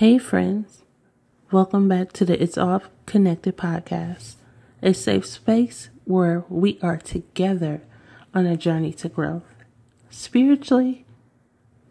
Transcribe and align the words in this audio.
Hey, 0.00 0.16
friends. 0.16 0.82
Welcome 1.50 1.86
back 1.86 2.14
to 2.14 2.24
the 2.24 2.42
It's 2.42 2.56
All 2.56 2.82
Connected 3.04 3.58
podcast, 3.58 4.36
a 4.82 4.94
safe 4.94 5.26
space 5.26 5.90
where 6.06 6.42
we 6.48 6.78
are 6.80 6.96
together 6.96 7.82
on 8.32 8.46
a 8.46 8.56
journey 8.56 8.94
to 8.94 9.10
growth, 9.10 9.54
spiritually, 10.08 11.04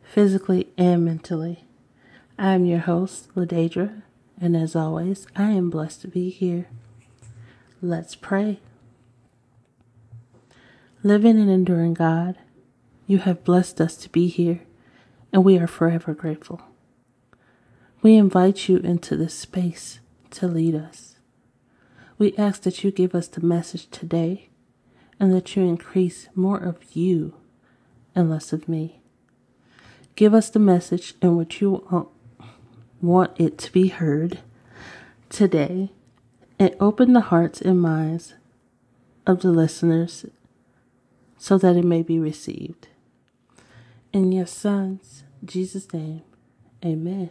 physically, 0.01 0.69
and 0.75 1.05
mentally. 1.05 1.65
I 2.39 2.53
am 2.53 2.65
your 2.65 2.79
host, 2.79 3.29
Ladadra, 3.35 4.01
and 4.41 4.57
as 4.57 4.75
always, 4.75 5.27
I 5.35 5.51
am 5.51 5.69
blessed 5.69 6.01
to 6.01 6.07
be 6.07 6.31
here. 6.31 6.67
Let's 7.79 8.15
pray. 8.15 8.59
Living 11.03 11.39
and 11.39 11.51
enduring 11.51 11.93
God, 11.93 12.39
you 13.05 13.19
have 13.19 13.43
blessed 13.43 13.79
us 13.79 13.95
to 13.97 14.09
be 14.09 14.29
here, 14.29 14.61
and 15.31 15.43
we 15.43 15.59
are 15.59 15.67
forever 15.67 16.15
grateful. 16.15 16.63
We 18.01 18.15
invite 18.15 18.69
you 18.69 18.77
into 18.77 19.17
this 19.17 19.33
space 19.33 19.99
to 20.31 20.47
lead 20.47 20.73
us. 20.75 21.17
We 22.17 22.35
ask 22.37 22.61
that 22.61 22.83
you 22.83 22.91
give 22.91 23.13
us 23.13 23.27
the 23.27 23.41
message 23.41 23.89
today 23.89 24.49
and 25.19 25.33
that 25.33 25.55
you 25.55 25.63
increase 25.63 26.29
more 26.33 26.57
of 26.57 26.77
you 26.95 27.33
and 28.15 28.29
less 28.29 28.53
of 28.53 28.69
me. 28.69 29.01
Give 30.15 30.33
us 30.33 30.49
the 30.49 30.59
message 30.59 31.13
in 31.21 31.35
which 31.35 31.61
you 31.61 32.09
want 33.01 33.31
it 33.39 33.57
to 33.57 33.71
be 33.71 33.89
heard 33.89 34.39
today 35.29 35.91
and 36.57 36.75
open 36.79 37.13
the 37.13 37.21
hearts 37.21 37.61
and 37.61 37.81
minds 37.81 38.33
of 39.25 39.41
the 39.41 39.51
listeners 39.51 40.25
so 41.37 41.57
that 41.57 41.75
it 41.75 41.85
may 41.85 42.01
be 42.01 42.19
received. 42.19 42.87
In 44.11 44.31
your 44.31 44.47
Son's, 44.47 45.23
Jesus' 45.45 45.91
name, 45.93 46.23
amen. 46.83 47.29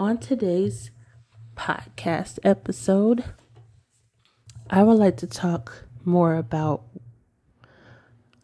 On 0.00 0.16
today's 0.16 0.92
podcast 1.56 2.38
episode, 2.44 3.24
I 4.70 4.84
would 4.84 4.96
like 4.96 5.16
to 5.16 5.26
talk 5.26 5.86
more 6.04 6.36
about 6.36 6.84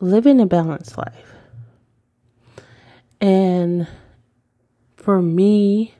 living 0.01 0.41
a 0.41 0.47
balanced 0.47 0.99
life. 0.99 1.35
And 3.21 3.87
for 4.97 5.23
me, 5.23 5.95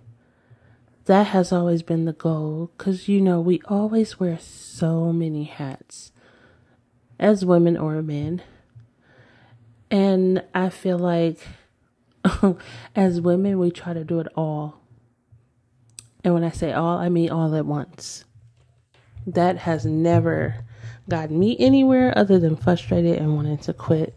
that 1.05 1.29
has 1.29 1.53
always 1.53 1.83
been 1.83 2.05
the 2.05 2.13
goal 2.13 2.73
because 2.77 3.07
you 3.07 3.21
know, 3.21 3.41
we 3.41 3.61
always 3.67 4.19
wear 4.19 4.41
so 4.41 5.13
many 5.13 5.45
hats 5.45 6.11
as 7.21 7.45
women 7.45 7.77
or 7.77 8.03
men. 8.03 8.43
And 9.89 10.43
I 10.53 10.69
feel 10.71 10.99
like 10.99 11.39
as 12.97 13.21
women, 13.21 13.61
we 13.61 13.71
try 13.71 13.93
to 13.93 14.03
do 14.03 14.19
it 14.19 14.27
all. 14.35 14.81
And 16.25 16.33
when 16.33 16.43
I 16.43 16.51
say 16.51 16.73
all, 16.73 16.99
I 16.99 17.11
mean 17.11 17.31
all 17.31 17.55
at 17.55 17.67
once. 17.67 18.25
That 19.27 19.59
has 19.59 19.85
never 19.85 20.65
gotten 21.09 21.39
me 21.39 21.57
anywhere 21.59 22.17
other 22.17 22.39
than 22.39 22.57
frustrated 22.57 23.19
and 23.19 23.37
wanting 23.37 23.59
to 23.59 23.75
quit. 23.75 24.17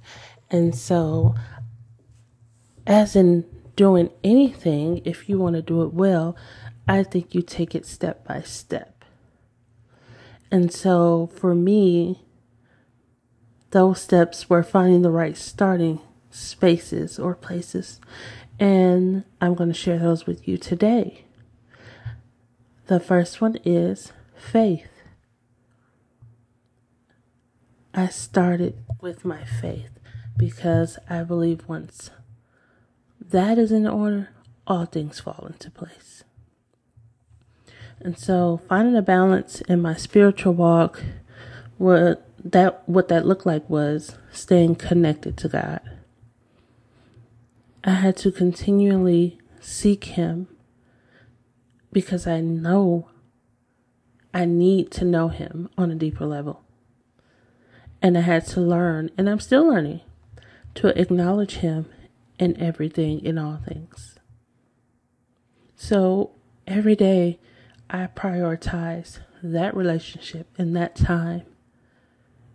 And 0.50 0.74
so, 0.74 1.36
as 2.86 3.16
in 3.16 3.46
doing 3.76 4.10
anything, 4.24 5.02
if 5.04 5.28
you 5.28 5.38
want 5.38 5.56
to 5.58 5.62
do 5.62 5.84
it 5.84 5.94
well, 5.94 6.38
I 6.88 7.04
think 7.04 7.36
you 7.36 7.42
take 7.42 7.76
it 7.76 7.86
step 7.86 8.26
by 8.26 8.42
step. 8.42 9.04
And 10.50 10.72
so, 10.72 11.30
for 11.36 11.54
me, 11.54 12.24
those 13.72 14.02
steps 14.02 14.50
were 14.50 14.64
finding 14.64 15.02
the 15.02 15.12
right 15.12 15.36
starting 15.36 16.00
spaces 16.30 17.20
or 17.20 17.36
places. 17.36 18.00
And 18.60 19.26
I'm 19.42 19.56
going 19.56 19.70
to 19.70 19.78
share 19.78 20.00
those 20.00 20.26
with 20.26 20.48
you 20.48 20.58
today. 20.58 21.27
The 22.88 23.02
first 23.02 23.42
one 23.42 23.58
is 23.66 24.14
faith. 24.34 24.88
I 27.94 28.08
started 28.08 28.78
with 29.02 29.26
my 29.26 29.44
faith 29.44 29.90
because 30.38 30.98
I 31.10 31.24
believe 31.24 31.68
once 31.68 32.12
that 33.20 33.58
is 33.58 33.74
in 33.74 33.88
order, 33.88 34.30
all 34.66 34.86
things 34.86 35.20
fall 35.20 35.48
into 35.48 35.70
place. 35.70 36.24
And 38.00 38.18
so 38.18 38.62
finding 38.70 38.96
a 38.96 39.02
balance 39.02 39.60
in 39.62 39.82
my 39.82 39.96
spiritual 39.96 40.54
walk 40.54 41.04
what 41.78 42.26
that 42.44 42.88
what 42.88 43.10
that 43.10 43.26
looked 43.26 43.46
like 43.46 43.70
was 43.70 44.16
staying 44.32 44.76
connected 44.76 45.36
to 45.38 45.50
God. 45.50 45.82
I 47.84 47.92
had 47.92 48.16
to 48.18 48.32
continually 48.32 49.40
seek 49.60 50.06
him 50.06 50.48
because 51.98 52.28
I 52.28 52.42
know 52.42 53.10
I 54.32 54.46
need 54.46 54.92
to 54.92 55.04
know 55.04 55.30
him 55.30 55.68
on 55.80 55.90
a 55.90 55.96
deeper 55.96 56.28
level. 56.28 56.62
And 58.04 58.16
I 58.16 58.22
had 58.22 58.46
to 58.50 58.62
learn, 58.62 59.10
and 59.18 59.28
I'm 59.28 59.40
still 59.40 59.68
learning, 59.68 60.02
to 60.76 60.90
acknowledge 60.90 61.54
him 61.54 61.88
in 62.38 62.56
everything, 62.62 63.20
in 63.26 63.40
all 63.40 63.58
things. 63.68 64.20
So 65.76 66.36
every 66.68 66.96
day 66.96 67.40
I 67.90 68.06
prioritize 68.06 69.22
that 69.42 69.76
relationship 69.76 70.54
and 70.56 70.76
that 70.76 70.96
time, 70.96 71.48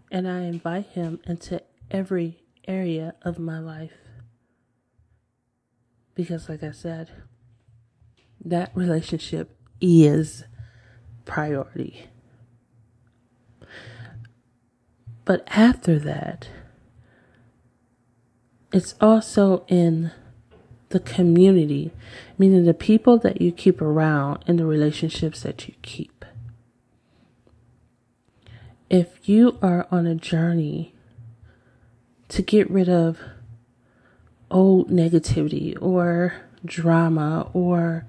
and 0.09 0.28
I 0.28 0.42
invite 0.42 0.86
him 0.86 1.19
into 1.24 1.60
every 1.91 2.44
area 2.69 3.16
of 3.22 3.41
my 3.41 3.59
life. 3.59 3.98
Because, 6.14 6.48
like 6.48 6.62
I 6.62 6.70
said, 6.70 7.10
that 8.44 8.70
relationship 8.75 9.56
is 9.80 10.44
priority. 11.25 12.06
But 15.25 15.44
after 15.48 15.98
that, 16.00 16.48
it's 18.72 18.94
also 19.00 19.64
in 19.69 20.10
the 20.88 21.00
community, 21.00 21.92
meaning 22.38 22.64
the 22.64 22.75
people 22.75 23.19
that 23.19 23.41
you 23.41 23.53
keep 23.53 23.80
around 23.80 24.42
and 24.47 24.59
the 24.59 24.66
relationships 24.66 25.42
that 25.42 25.69
you 25.69 25.74
keep. 25.82 26.24
If 28.91 29.28
you 29.28 29.59
are 29.62 29.86
on 29.91 30.06
a 30.06 30.14
journey 30.14 30.94
to 32.28 32.42
get 32.42 32.70
rid 32.70 32.88
of 32.88 33.20
old 34.50 34.91
negativity 34.91 35.76
or 35.80 36.34
drama 36.64 37.50
or 37.54 38.06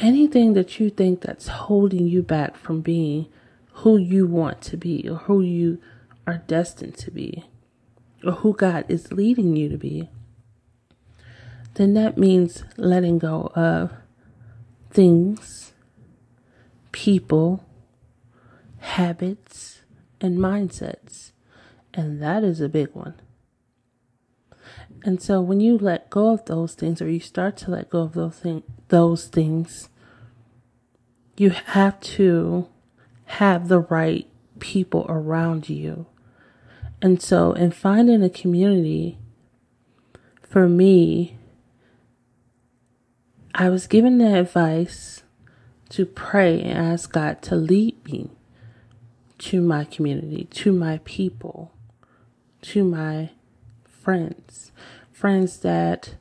anything 0.00 0.54
that 0.54 0.80
you 0.80 0.90
think 0.90 1.20
that's 1.20 1.48
holding 1.48 2.06
you 2.06 2.22
back 2.22 2.56
from 2.56 2.80
being 2.80 3.26
who 3.74 3.96
you 3.96 4.26
want 4.26 4.60
to 4.62 4.76
be 4.76 5.08
or 5.08 5.16
who 5.16 5.42
you 5.42 5.80
are 6.26 6.42
destined 6.46 6.96
to 6.96 7.10
be 7.10 7.44
or 8.24 8.32
who 8.32 8.54
God 8.54 8.84
is 8.88 9.12
leading 9.12 9.56
you 9.56 9.68
to 9.68 9.76
be, 9.76 10.08
then 11.74 11.94
that 11.94 12.18
means 12.18 12.64
letting 12.76 13.18
go 13.18 13.52
of 13.54 13.92
things, 14.90 15.72
people, 16.92 17.64
habits, 18.78 19.82
and 20.20 20.38
mindsets. 20.38 21.32
And 21.94 22.22
that 22.22 22.42
is 22.44 22.60
a 22.60 22.68
big 22.68 22.88
one. 22.92 23.14
And 25.02 25.22
so 25.22 25.40
when 25.40 25.60
you 25.60 25.78
let 25.78 26.10
go 26.10 26.32
of 26.32 26.44
those 26.44 26.74
things 26.74 27.00
or 27.00 27.08
you 27.08 27.20
start 27.20 27.56
to 27.58 27.70
let 27.70 27.88
go 27.88 28.02
of 28.02 28.12
those 28.12 28.38
things, 28.38 28.64
those 28.88 29.26
things, 29.28 29.88
you 31.40 31.48
have 31.48 31.98
to 32.00 32.68
have 33.24 33.68
the 33.68 33.78
right 33.78 34.28
people 34.58 35.06
around 35.08 35.70
you. 35.70 36.04
And 37.00 37.22
so 37.22 37.54
in 37.54 37.70
finding 37.70 38.22
a 38.22 38.28
community, 38.28 39.16
for 40.42 40.68
me, 40.68 41.38
I 43.54 43.70
was 43.70 43.86
given 43.86 44.18
the 44.18 44.38
advice 44.38 45.22
to 45.88 46.04
pray 46.04 46.60
and 46.60 46.76
ask 46.76 47.10
God 47.10 47.40
to 47.44 47.54
lead 47.54 48.04
me 48.04 48.32
to 49.38 49.62
my 49.62 49.84
community, 49.84 50.44
to 50.44 50.72
my 50.72 51.00
people, 51.06 51.72
to 52.60 52.84
my 52.84 53.30
friends, 53.88 54.72
friends 55.10 55.60
that 55.60 56.16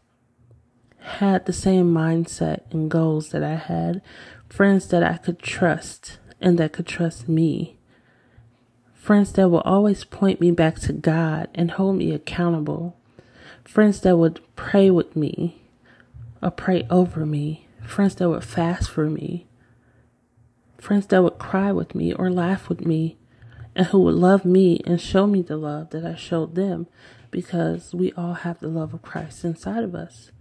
had 1.00 1.46
the 1.46 1.52
same 1.52 1.94
mindset 1.94 2.62
and 2.72 2.90
goals 2.90 3.32
that 3.32 3.44
I 3.44 3.56
had, 3.56 4.02
friends 4.50 4.88
that 4.90 5.04
I 5.04 5.18
could 5.18 5.40
trust 5.40 6.18
and 6.42 6.58
that 6.58 6.74
could 6.74 6.88
trust 6.88 7.30
me, 7.30 7.78
friends 8.94 9.32
that 9.34 9.50
will 9.50 9.62
always 9.62 10.04
point 10.04 10.42
me 10.42 10.52
back 10.52 10.80
to 10.80 10.94
God 10.94 11.48
and 11.54 11.72
hold 11.72 11.98
me 11.98 12.12
accountable, 12.12 12.98
friends 13.64 14.02
that 14.02 14.18
would 14.18 14.42
pray 14.56 14.90
with 14.90 15.16
me 15.16 15.62
or 16.42 16.52
pray 16.52 16.86
over 16.90 17.26
me, 17.26 17.68
friends 17.86 18.16
that 18.16 18.30
would 18.30 18.44
fast 18.44 18.90
for 18.90 19.10
me, 19.10 19.48
friends 20.80 21.06
that 21.08 21.24
would 21.24 21.38
cry 21.38 21.72
with 21.72 21.94
me 21.94 22.14
or 22.14 22.32
laugh 22.32 22.70
with 22.70 22.86
me, 22.86 23.18
and 23.76 23.88
who 23.88 24.00
would 24.00 24.16
love 24.16 24.44
me 24.46 24.82
and 24.86 25.00
show 25.00 25.28
me 25.28 25.42
the 25.42 25.58
love 25.58 25.92
that 25.92 26.06
I 26.06 26.16
showed 26.16 26.56
them 26.56 26.88
because 27.32 27.94
we 27.94 28.12
all 28.14 28.34
have 28.34 28.60
the 28.60 28.68
love 28.68 28.94
of 28.94 29.02
Christ 29.02 29.46
inside 29.46 29.84
of 29.84 29.94
us. 29.94 30.32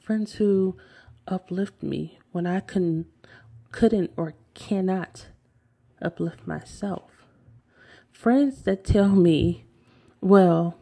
friends 0.00 0.34
who 0.34 0.76
uplift 1.26 1.82
me 1.82 2.18
when 2.32 2.46
I 2.46 2.60
couldn't, 2.60 3.06
couldn't 3.72 4.12
or 4.16 4.34
cannot 4.54 5.26
uplift 6.00 6.46
myself. 6.46 7.10
Friends 8.12 8.62
that 8.62 8.84
tell 8.84 9.10
me, 9.10 9.64
well, 10.20 10.78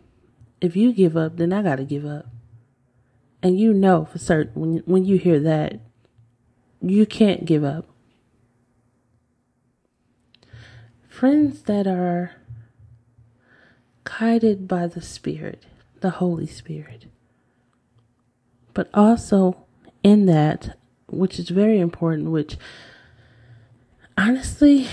if 0.61 0.77
you 0.77 0.93
give 0.93 1.17
up, 1.17 1.37
then 1.37 1.53
I 1.53 1.63
got 1.63 1.77
to 1.77 1.85
give 1.85 2.05
up. 2.05 2.27
And 3.43 3.59
you 3.59 3.73
know 3.73 4.05
for 4.05 4.19
certain 4.19 4.61
when, 4.61 4.79
when 4.85 5.05
you 5.05 5.19
hear 5.19 5.41
that, 5.41 5.81
you 6.81 7.07
can't 7.07 7.45
give 7.45 7.65
up. 7.65 7.89
Friends 11.09 11.63
that 11.63 11.87
are 11.87 12.33
guided 14.05 14.67
by 14.69 14.87
the 14.87 15.03
Spirit, 15.03 15.67
the 16.01 16.11
Holy 16.11 16.47
Spirit. 16.47 17.07
But 18.75 18.89
also 18.95 19.67
in 20.03 20.27
that, 20.27 20.79
which 21.09 21.39
is 21.39 21.49
very 21.49 21.79
important, 21.79 22.31
which 22.31 22.57
honestly 24.17 24.89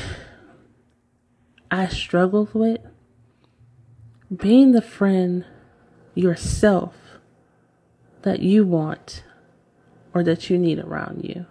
I 1.72 1.88
struggled 1.88 2.54
with, 2.54 2.82
being 4.36 4.72
the 4.72 4.82
friend 4.82 5.46
yourself 6.14 6.96
that 8.22 8.42
you 8.42 8.66
want 8.66 9.24
or 10.14 10.24
that 10.24 10.50
you 10.50 10.58
need 10.58 10.80
around 10.80 11.24
you. 11.24 11.46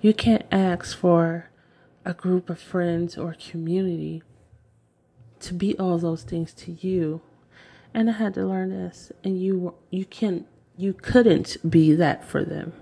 You 0.00 0.14
can't 0.14 0.44
ask 0.52 0.96
for 0.96 1.50
a 2.04 2.14
group 2.14 2.50
of 2.50 2.60
friends 2.60 3.16
or 3.16 3.34
community 3.34 4.22
to 5.40 5.54
be 5.54 5.76
all 5.78 5.98
those 5.98 6.22
things 6.22 6.52
to 6.54 6.72
you. 6.72 7.20
And 7.92 8.10
I 8.10 8.14
had 8.14 8.34
to 8.34 8.44
learn 8.44 8.70
this 8.70 9.12
and 9.22 9.40
you 9.40 9.74
you 9.90 10.04
can 10.04 10.46
you 10.76 10.92
couldn't 10.92 11.56
be 11.68 11.94
that 11.94 12.24
for 12.24 12.44
them. 12.44 12.72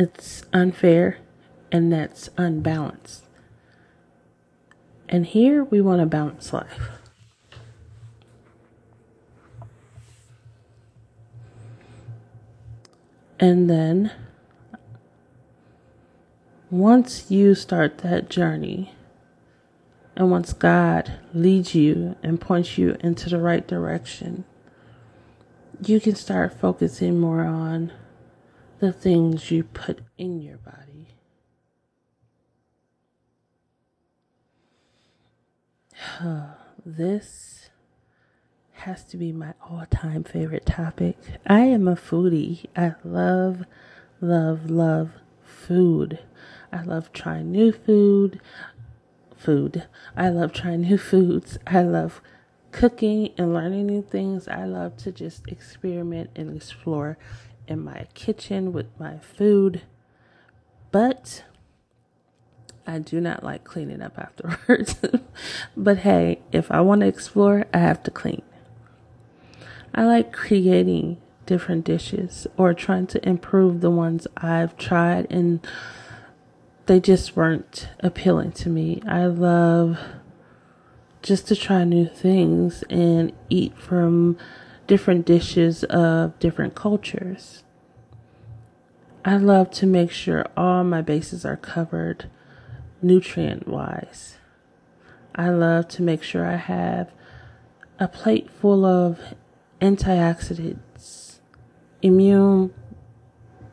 It's 0.00 0.44
unfair 0.54 1.18
and 1.70 1.92
that's 1.92 2.30
unbalanced. 2.38 3.22
And 5.10 5.26
here 5.26 5.62
we 5.62 5.82
want 5.82 6.00
a 6.00 6.06
balanced 6.06 6.54
life. 6.54 6.88
And 13.38 13.68
then 13.68 14.10
once 16.70 17.30
you 17.30 17.54
start 17.54 17.98
that 17.98 18.30
journey, 18.30 18.94
and 20.16 20.30
once 20.30 20.54
God 20.54 21.12
leads 21.34 21.74
you 21.74 22.16
and 22.22 22.40
points 22.40 22.78
you 22.78 22.96
into 23.00 23.28
the 23.28 23.38
right 23.38 23.68
direction, 23.68 24.44
you 25.84 26.00
can 26.00 26.14
start 26.14 26.58
focusing 26.58 27.20
more 27.20 27.44
on 27.44 27.92
the 28.80 28.92
things 28.92 29.50
you 29.50 29.62
put 29.62 30.00
in 30.16 30.40
your 30.40 30.56
body. 30.56 31.08
this 36.86 37.68
has 38.72 39.04
to 39.04 39.18
be 39.18 39.32
my 39.32 39.52
all 39.68 39.84
time 39.90 40.24
favorite 40.24 40.64
topic. 40.64 41.18
I 41.46 41.60
am 41.60 41.86
a 41.86 41.94
foodie. 41.94 42.64
I 42.74 42.94
love, 43.04 43.64
love, 44.22 44.70
love 44.70 45.10
food. 45.44 46.20
I 46.72 46.82
love 46.82 47.12
trying 47.12 47.52
new 47.52 47.72
food. 47.72 48.40
Food. 49.36 49.86
I 50.16 50.30
love 50.30 50.54
trying 50.54 50.80
new 50.82 50.96
foods. 51.10 51.58
I 51.66 51.82
love 51.82 52.22
cooking 52.72 53.34
and 53.36 53.52
learning 53.52 53.88
new 53.88 54.00
things. 54.00 54.48
I 54.48 54.64
love 54.64 54.96
to 54.98 55.12
just 55.12 55.46
experiment 55.48 56.30
and 56.34 56.56
explore 56.56 57.18
in 57.70 57.84
my 57.84 58.06
kitchen 58.14 58.72
with 58.72 58.86
my 58.98 59.18
food. 59.18 59.82
But 60.90 61.44
I 62.86 62.98
do 62.98 63.20
not 63.20 63.44
like 63.44 63.64
cleaning 63.64 64.02
up 64.02 64.18
afterwards. 64.18 64.96
but 65.76 65.98
hey, 65.98 66.40
if 66.50 66.70
I 66.70 66.80
want 66.80 67.02
to 67.02 67.06
explore, 67.06 67.64
I 67.72 67.78
have 67.78 68.02
to 68.02 68.10
clean. 68.10 68.42
I 69.94 70.04
like 70.04 70.32
creating 70.32 71.18
different 71.46 71.84
dishes 71.84 72.46
or 72.56 72.74
trying 72.74 73.06
to 73.08 73.28
improve 73.28 73.80
the 73.80 73.90
ones 73.90 74.26
I've 74.36 74.76
tried 74.76 75.26
and 75.30 75.66
they 76.86 77.00
just 77.00 77.36
weren't 77.36 77.88
appealing 78.00 78.52
to 78.52 78.68
me. 78.68 79.02
I 79.06 79.26
love 79.26 79.98
just 81.22 81.46
to 81.48 81.56
try 81.56 81.84
new 81.84 82.06
things 82.06 82.82
and 82.90 83.32
eat 83.48 83.76
from 83.76 84.38
different 84.90 85.24
dishes 85.24 85.84
of 85.84 86.36
different 86.40 86.74
cultures. 86.74 87.62
I 89.24 89.36
love 89.36 89.70
to 89.74 89.86
make 89.86 90.10
sure 90.10 90.44
all 90.56 90.82
my 90.82 91.00
bases 91.00 91.44
are 91.44 91.56
covered 91.56 92.28
nutrient 93.00 93.68
wise. 93.68 94.38
I 95.32 95.50
love 95.50 95.86
to 95.90 96.02
make 96.02 96.24
sure 96.24 96.44
I 96.44 96.56
have 96.56 97.12
a 98.00 98.08
plate 98.08 98.50
full 98.50 98.84
of 98.84 99.20
antioxidants, 99.80 101.38
immune 102.02 102.74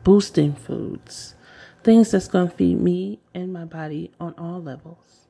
boosting 0.04 0.54
foods, 0.54 1.34
things 1.82 2.12
that's 2.12 2.28
going 2.28 2.48
to 2.48 2.56
feed 2.56 2.80
me 2.80 3.18
and 3.34 3.52
my 3.52 3.64
body 3.64 4.12
on 4.20 4.34
all 4.38 4.62
levels. 4.62 5.26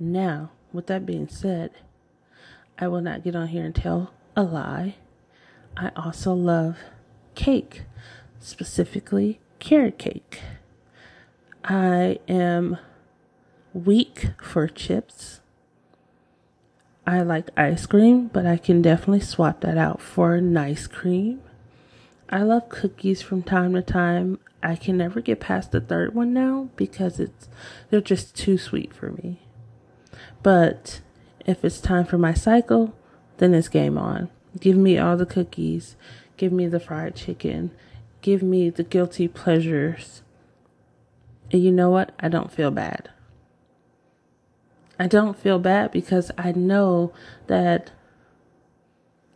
Now, 0.00 0.52
with 0.72 0.86
that 0.86 1.04
being 1.04 1.28
said, 1.28 1.72
I 2.78 2.88
will 2.88 3.00
not 3.00 3.24
get 3.24 3.34
on 3.34 3.48
here 3.48 3.64
and 3.64 3.74
tell 3.74 4.12
a 4.36 4.42
lie. 4.42 4.96
I 5.76 5.90
also 5.96 6.34
love 6.34 6.78
cake, 7.34 7.82
specifically 8.38 9.40
carrot 9.58 9.98
cake. 9.98 10.40
I 11.64 12.18
am 12.28 12.78
weak 13.72 14.30
for 14.42 14.68
chips. 14.68 15.40
I 17.06 17.22
like 17.22 17.50
ice 17.56 17.86
cream, 17.86 18.28
but 18.28 18.46
I 18.46 18.56
can 18.56 18.82
definitely 18.82 19.20
swap 19.20 19.60
that 19.60 19.78
out 19.78 20.00
for 20.00 20.40
nice 20.40 20.86
cream. 20.86 21.40
I 22.28 22.42
love 22.42 22.68
cookies 22.68 23.22
from 23.22 23.42
time 23.42 23.74
to 23.74 23.82
time. 23.82 24.38
I 24.62 24.74
can 24.74 24.96
never 24.96 25.20
get 25.20 25.40
past 25.40 25.70
the 25.70 25.80
third 25.80 26.14
one 26.14 26.32
now 26.32 26.70
because 26.74 27.20
it's 27.20 27.48
they're 27.90 28.00
just 28.00 28.34
too 28.34 28.58
sweet 28.58 28.92
for 28.92 29.10
me. 29.12 29.40
But 30.42 31.00
if 31.46 31.64
it's 31.64 31.80
time 31.80 32.04
for 32.04 32.18
my 32.18 32.34
cycle, 32.34 32.94
then 33.38 33.54
it's 33.54 33.68
game 33.68 33.96
on. 33.96 34.28
Give 34.58 34.76
me 34.76 34.98
all 34.98 35.16
the 35.16 35.26
cookies. 35.26 35.96
Give 36.36 36.52
me 36.52 36.66
the 36.66 36.80
fried 36.80 37.14
chicken. 37.14 37.70
Give 38.20 38.42
me 38.42 38.68
the 38.68 38.82
guilty 38.82 39.28
pleasures. 39.28 40.22
And 41.52 41.62
you 41.62 41.70
know 41.70 41.90
what? 41.90 42.12
I 42.18 42.28
don't 42.28 42.50
feel 42.50 42.70
bad. 42.70 43.10
I 44.98 45.06
don't 45.06 45.38
feel 45.38 45.58
bad 45.58 45.92
because 45.92 46.30
I 46.36 46.52
know 46.52 47.12
that 47.46 47.92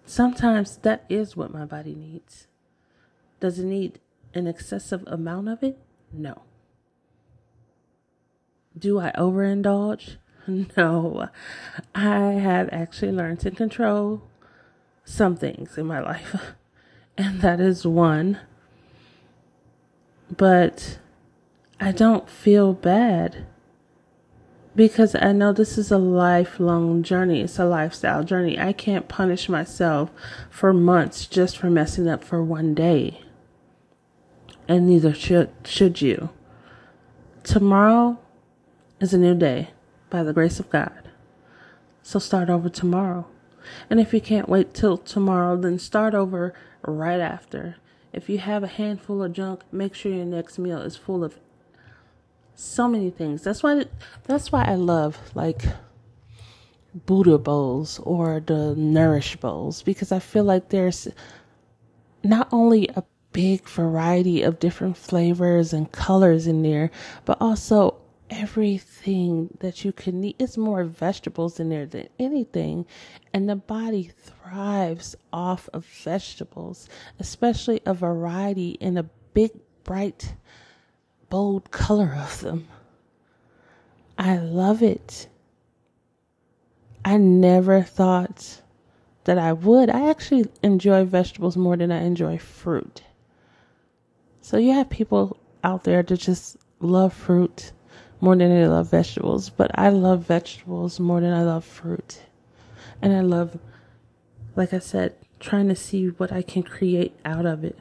sometimes 0.04 0.78
that 0.78 1.04
is 1.08 1.36
what 1.36 1.52
my 1.52 1.64
body 1.64 1.94
needs. 1.94 2.46
Does 3.38 3.58
it 3.58 3.66
need 3.66 4.00
an 4.34 4.46
excessive 4.46 5.04
amount 5.06 5.48
of 5.48 5.62
it? 5.62 5.78
No. 6.12 6.42
Do 8.76 8.98
I 8.98 9.12
overindulge? 9.12 10.16
No. 10.76 11.28
I 11.94 12.32
have 12.32 12.68
actually 12.72 13.12
learned 13.12 13.40
to 13.40 13.50
control 13.50 14.22
some 15.04 15.36
things 15.36 15.76
in 15.76 15.86
my 15.86 16.00
life, 16.00 16.54
and 17.18 17.40
that 17.40 17.60
is 17.60 17.86
one. 17.86 18.38
But 20.36 20.98
I 21.80 21.92
don't 21.92 22.28
feel 22.28 22.72
bad 22.72 23.46
because 24.76 25.16
I 25.16 25.32
know 25.32 25.52
this 25.52 25.76
is 25.76 25.90
a 25.90 25.98
lifelong 25.98 27.02
journey. 27.02 27.40
It's 27.40 27.58
a 27.58 27.64
lifestyle 27.64 28.22
journey. 28.22 28.58
I 28.58 28.72
can't 28.72 29.08
punish 29.08 29.48
myself 29.48 30.10
for 30.48 30.72
months 30.72 31.26
just 31.26 31.58
for 31.58 31.68
messing 31.68 32.08
up 32.08 32.22
for 32.22 32.42
one 32.42 32.74
day. 32.74 33.20
And 34.68 34.86
neither 34.86 35.12
should 35.12 35.50
should 35.64 36.00
you. 36.00 36.30
Tomorrow 37.42 38.20
is 39.00 39.12
a 39.12 39.18
new 39.18 39.34
day 39.34 39.70
by 40.10 40.22
the 40.22 40.32
grace 40.32 40.60
of 40.60 40.70
God. 40.70 41.08
So 42.02 42.18
start 42.18 42.50
over 42.50 42.68
tomorrow. 42.68 43.26
And 43.88 44.00
if 44.00 44.12
you 44.12 44.20
can't 44.20 44.48
wait 44.48 44.74
till 44.74 44.96
tomorrow, 44.96 45.56
then 45.56 45.78
start 45.78 46.14
over 46.14 46.54
right 46.82 47.20
after. 47.20 47.76
If 48.12 48.28
you 48.28 48.38
have 48.38 48.62
a 48.62 48.68
handful 48.68 49.22
of 49.22 49.32
junk, 49.32 49.62
make 49.70 49.94
sure 49.94 50.12
your 50.12 50.24
next 50.24 50.58
meal 50.58 50.80
is 50.80 50.96
full 50.96 51.22
of 51.22 51.38
so 52.54 52.88
many 52.88 53.10
things. 53.10 53.42
That's 53.42 53.62
why 53.62 53.84
that's 54.24 54.52
why 54.52 54.64
I 54.64 54.74
love 54.74 55.18
like 55.34 55.62
Buddha 56.94 57.38
bowls 57.38 58.00
or 58.00 58.40
the 58.40 58.74
Nourish 58.74 59.36
bowls 59.36 59.82
because 59.82 60.12
I 60.12 60.18
feel 60.18 60.44
like 60.44 60.68
there's 60.68 61.08
not 62.24 62.48
only 62.52 62.88
a 62.96 63.04
big 63.32 63.68
variety 63.68 64.42
of 64.42 64.58
different 64.58 64.96
flavors 64.96 65.72
and 65.72 65.90
colors 65.92 66.46
in 66.46 66.62
there, 66.62 66.90
but 67.24 67.38
also 67.40 67.99
everything 68.30 69.56
that 69.60 69.84
you 69.84 69.92
can 69.92 70.22
eat. 70.24 70.36
It's 70.38 70.56
more 70.56 70.84
vegetables 70.84 71.60
in 71.60 71.68
there 71.68 71.86
than 71.86 72.08
anything. 72.18 72.86
And 73.34 73.48
the 73.48 73.56
body 73.56 74.12
thrives 74.16 75.16
off 75.32 75.68
of 75.72 75.84
vegetables, 75.84 76.88
especially 77.18 77.80
a 77.84 77.92
variety 77.92 78.70
in 78.80 78.96
a 78.96 79.10
big, 79.34 79.50
bright, 79.84 80.34
bold 81.28 81.70
color 81.70 82.16
of 82.16 82.40
them. 82.40 82.68
I 84.18 84.38
love 84.38 84.82
it. 84.82 85.28
I 87.04 87.16
never 87.16 87.82
thought 87.82 88.60
that 89.24 89.38
I 89.38 89.52
would. 89.52 89.90
I 89.90 90.10
actually 90.10 90.46
enjoy 90.62 91.04
vegetables 91.04 91.56
more 91.56 91.76
than 91.76 91.90
I 91.90 92.02
enjoy 92.02 92.38
fruit. 92.38 93.02
So 94.42 94.56
you 94.56 94.72
have 94.72 94.90
people 94.90 95.38
out 95.64 95.84
there 95.84 96.02
that 96.02 96.16
just 96.16 96.56
love 96.80 97.12
fruit 97.12 97.72
more 98.20 98.36
than 98.36 98.50
they 98.50 98.66
love 98.66 98.90
vegetables, 98.90 99.50
but 99.50 99.70
I 99.74 99.88
love 99.88 100.26
vegetables 100.26 101.00
more 101.00 101.20
than 101.20 101.32
I 101.32 101.42
love 101.42 101.64
fruit. 101.64 102.22
And 103.00 103.12
I 103.12 103.20
love, 103.20 103.58
like 104.56 104.74
I 104.74 104.78
said, 104.78 105.14
trying 105.38 105.68
to 105.68 105.76
see 105.76 106.08
what 106.08 106.32
I 106.32 106.42
can 106.42 106.62
create 106.62 107.18
out 107.24 107.46
of 107.46 107.64
it. 107.64 107.78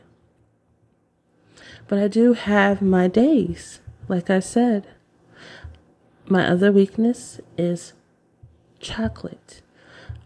But 1.87 1.99
I 1.99 2.07
do 2.07 2.33
have 2.33 2.81
my 2.81 3.07
days, 3.07 3.81
like 4.07 4.29
I 4.29 4.39
said. 4.39 4.87
My 6.25 6.47
other 6.47 6.71
weakness 6.71 7.41
is 7.57 7.93
chocolate. 8.79 9.61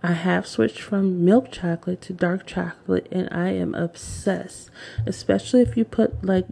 I 0.04 0.12
have 0.12 0.46
switched 0.46 0.82
from 0.82 1.24
milk 1.24 1.50
chocolate 1.50 2.02
to 2.02 2.14
dark 2.14 2.46
chocolate 2.46 3.08
and 3.10 3.30
I 3.32 3.52
am 3.52 3.74
obsessed, 3.74 4.70
especially 5.06 5.62
if 5.62 5.78
you 5.78 5.86
put 5.86 6.26
like 6.26 6.46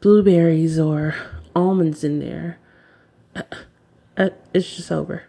blueberries 0.00 0.76
or 0.76 1.14
almonds 1.54 2.04
in 2.04 2.20
there. 2.20 2.58
Uh, 4.16 4.30
it's 4.52 4.76
just 4.76 4.92
over. 4.92 5.24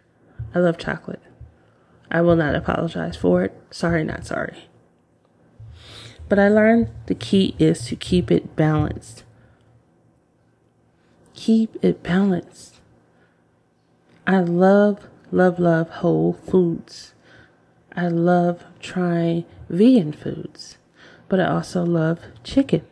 I 0.53 0.59
love 0.59 0.77
chocolate. 0.77 1.21
I 2.09 2.21
will 2.21 2.35
not 2.35 2.55
apologize 2.55 3.15
for 3.15 3.43
it. 3.43 3.57
Sorry, 3.71 4.03
not 4.03 4.25
sorry. 4.25 4.65
But 6.27 6.39
I 6.39 6.49
learned 6.49 6.89
the 7.05 7.15
key 7.15 7.55
is 7.59 7.85
to 7.87 7.95
keep 7.95 8.31
it 8.31 8.55
balanced. 8.55 9.23
Keep 11.33 11.77
it 11.83 12.03
balanced. 12.03 12.79
I 14.27 14.39
love, 14.39 15.07
love, 15.31 15.59
love 15.59 15.89
whole 15.89 16.33
foods. 16.33 17.13
I 17.95 18.07
love 18.07 18.63
trying 18.79 19.45
vegan 19.69 20.13
foods, 20.13 20.77
but 21.27 21.39
I 21.39 21.47
also 21.47 21.83
love 21.83 22.19
chicken. 22.43 22.85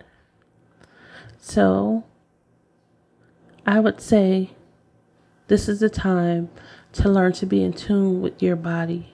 So 1.39 2.03
I 3.65 3.79
would 3.79 4.01
say 4.01 4.51
this 5.47 5.67
is 5.67 5.79
the 5.79 5.89
time 5.89 6.49
to 6.93 7.09
learn 7.09 7.33
to 7.33 7.45
be 7.45 7.63
in 7.63 7.73
tune 7.73 8.21
with 8.21 8.41
your 8.41 8.55
body 8.55 9.13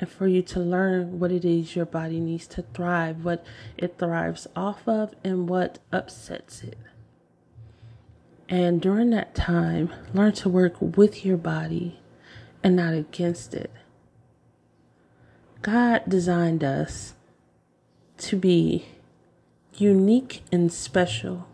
and 0.00 0.10
for 0.10 0.26
you 0.26 0.42
to 0.42 0.58
learn 0.58 1.20
what 1.20 1.30
it 1.30 1.44
is 1.44 1.76
your 1.76 1.86
body 1.86 2.18
needs 2.18 2.46
to 2.48 2.62
thrive, 2.74 3.24
what 3.24 3.44
it 3.76 3.98
thrives 3.98 4.48
off 4.56 4.86
of, 4.88 5.14
and 5.22 5.48
what 5.48 5.78
upsets 5.92 6.64
it. 6.64 6.78
And 8.48 8.80
during 8.80 9.10
that 9.10 9.34
time, 9.34 9.92
learn 10.12 10.32
to 10.32 10.48
work 10.48 10.74
with 10.80 11.24
your 11.24 11.36
body 11.36 12.00
and 12.62 12.76
not 12.76 12.94
against 12.94 13.54
it. 13.54 13.70
God 15.62 16.02
designed 16.08 16.64
us 16.64 17.14
to 18.18 18.36
be 18.36 18.86
unique 19.74 20.42
and 20.50 20.72
special 20.72 21.46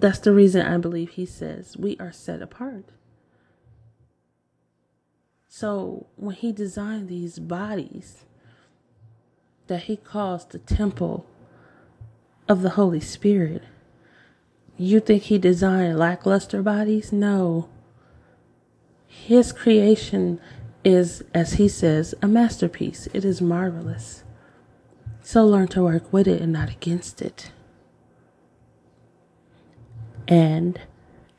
that's 0.00 0.18
the 0.20 0.32
reason 0.32 0.62
I 0.62 0.78
believe 0.78 1.10
he 1.10 1.26
says 1.26 1.76
we 1.76 1.96
are 1.98 2.12
set 2.12 2.42
apart. 2.42 2.86
So 5.48 6.06
when 6.16 6.36
he 6.36 6.52
designed 6.52 7.08
these 7.08 7.38
bodies 7.38 8.24
that 9.66 9.82
he 9.84 9.96
calls 9.96 10.44
the 10.46 10.58
temple 10.58 11.26
of 12.48 12.62
the 12.62 12.70
Holy 12.70 13.00
Spirit, 13.00 13.62
you 14.76 15.00
think 15.00 15.24
he 15.24 15.38
designed 15.38 15.98
lackluster 15.98 16.62
bodies? 16.62 17.12
No. 17.12 17.68
His 19.06 19.52
creation 19.52 20.40
is, 20.84 21.22
as 21.34 21.54
he 21.54 21.68
says, 21.68 22.14
a 22.22 22.28
masterpiece. 22.28 23.06
It 23.12 23.24
is 23.24 23.42
marvelous. 23.42 24.24
So 25.22 25.44
learn 25.46 25.68
to 25.68 25.82
work 25.82 26.12
with 26.12 26.26
it 26.26 26.40
and 26.40 26.52
not 26.52 26.70
against 26.70 27.20
it. 27.20 27.50
And 30.30 30.80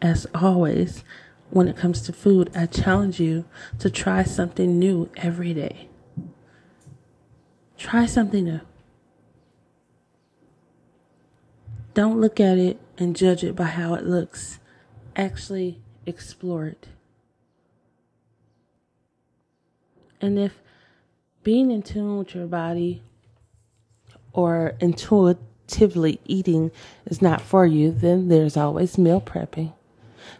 as 0.01 0.27
always, 0.35 1.05
when 1.49 1.69
it 1.69 1.77
comes 1.77 2.01
to 2.01 2.13
food, 2.13 2.51
I 2.53 2.65
challenge 2.65 3.21
you 3.21 3.45
to 3.79 3.89
try 3.89 4.23
something 4.23 4.77
new 4.77 5.09
every 5.15 5.53
day. 5.53 5.87
Try 7.77 8.05
something 8.05 8.43
new. 8.43 8.61
Don't 11.93 12.19
look 12.19 12.39
at 12.39 12.57
it 12.57 12.79
and 12.97 13.15
judge 13.15 13.43
it 13.43 13.55
by 13.55 13.65
how 13.65 13.93
it 13.93 14.05
looks. 14.05 14.59
Actually, 15.15 15.81
explore 16.05 16.65
it. 16.65 16.87
And 20.19 20.37
if 20.37 20.61
being 21.43 21.71
in 21.71 21.81
tune 21.81 22.17
with 22.17 22.35
your 22.35 22.45
body 22.45 23.01
or 24.33 24.75
intuitive 24.79 25.43
actively 25.71 26.19
eating 26.25 26.69
is 27.05 27.21
not 27.21 27.41
for 27.41 27.65
you, 27.65 27.91
then 27.91 28.27
there's 28.27 28.57
always 28.57 28.97
meal 28.97 29.21
prepping. 29.21 29.73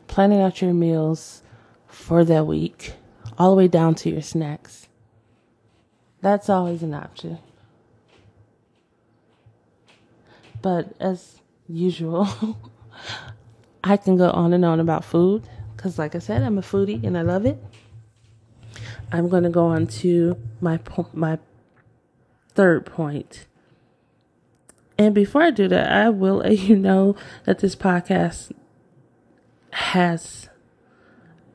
Planning 0.08 0.42
out 0.42 0.62
your 0.62 0.74
meals 0.74 1.42
for 1.88 2.26
that 2.26 2.46
week, 2.46 2.94
all 3.38 3.52
the 3.52 3.56
way 3.56 3.68
down 3.70 3.96
to 3.96 4.10
your 4.10 4.22
snacks. 4.22 4.90
That's 6.20 6.50
always 6.50 6.84
an 6.84 6.94
option. 6.94 7.40
But 10.62 10.94
as 11.00 11.40
usual, 11.70 12.28
I 13.86 13.96
can 13.96 14.18
go 14.18 14.30
on 14.32 14.52
and 14.52 14.66
on 14.66 14.82
about 14.82 15.06
food 15.06 15.48
because, 15.76 15.98
like 15.98 16.14
I 16.14 16.20
said, 16.20 16.44
I'm 16.44 16.58
a 16.58 16.62
foodie 16.62 17.04
and 17.06 17.18
I 17.18 17.22
love 17.22 17.46
it. 17.46 17.58
I'm 19.14 19.30
going 19.30 19.44
to 19.44 19.50
go 19.50 19.68
on 19.68 19.88
to 19.88 20.38
my 20.60 20.80
my 21.14 21.40
third 22.54 22.86
point 22.86 23.48
and 25.02 25.16
before 25.16 25.42
I 25.42 25.50
do 25.50 25.68
that, 25.68 25.92
I 25.92 26.10
will 26.10 26.38
let 26.38 26.60
you 26.60 26.76
know 26.76 27.16
that 27.46 27.58
this 27.58 27.76
podcast 27.76 28.52
has, 29.72 30.48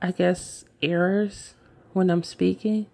I 0.02 0.10
guess, 0.10 0.64
errors 0.82 1.54
when 1.92 2.10
I'm 2.10 2.24
speaking. 2.24 2.86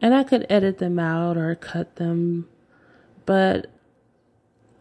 And 0.00 0.14
I 0.14 0.24
could 0.24 0.46
edit 0.48 0.78
them 0.78 0.98
out 0.98 1.36
or 1.36 1.54
cut 1.56 1.96
them. 1.96 2.48
But 3.26 3.66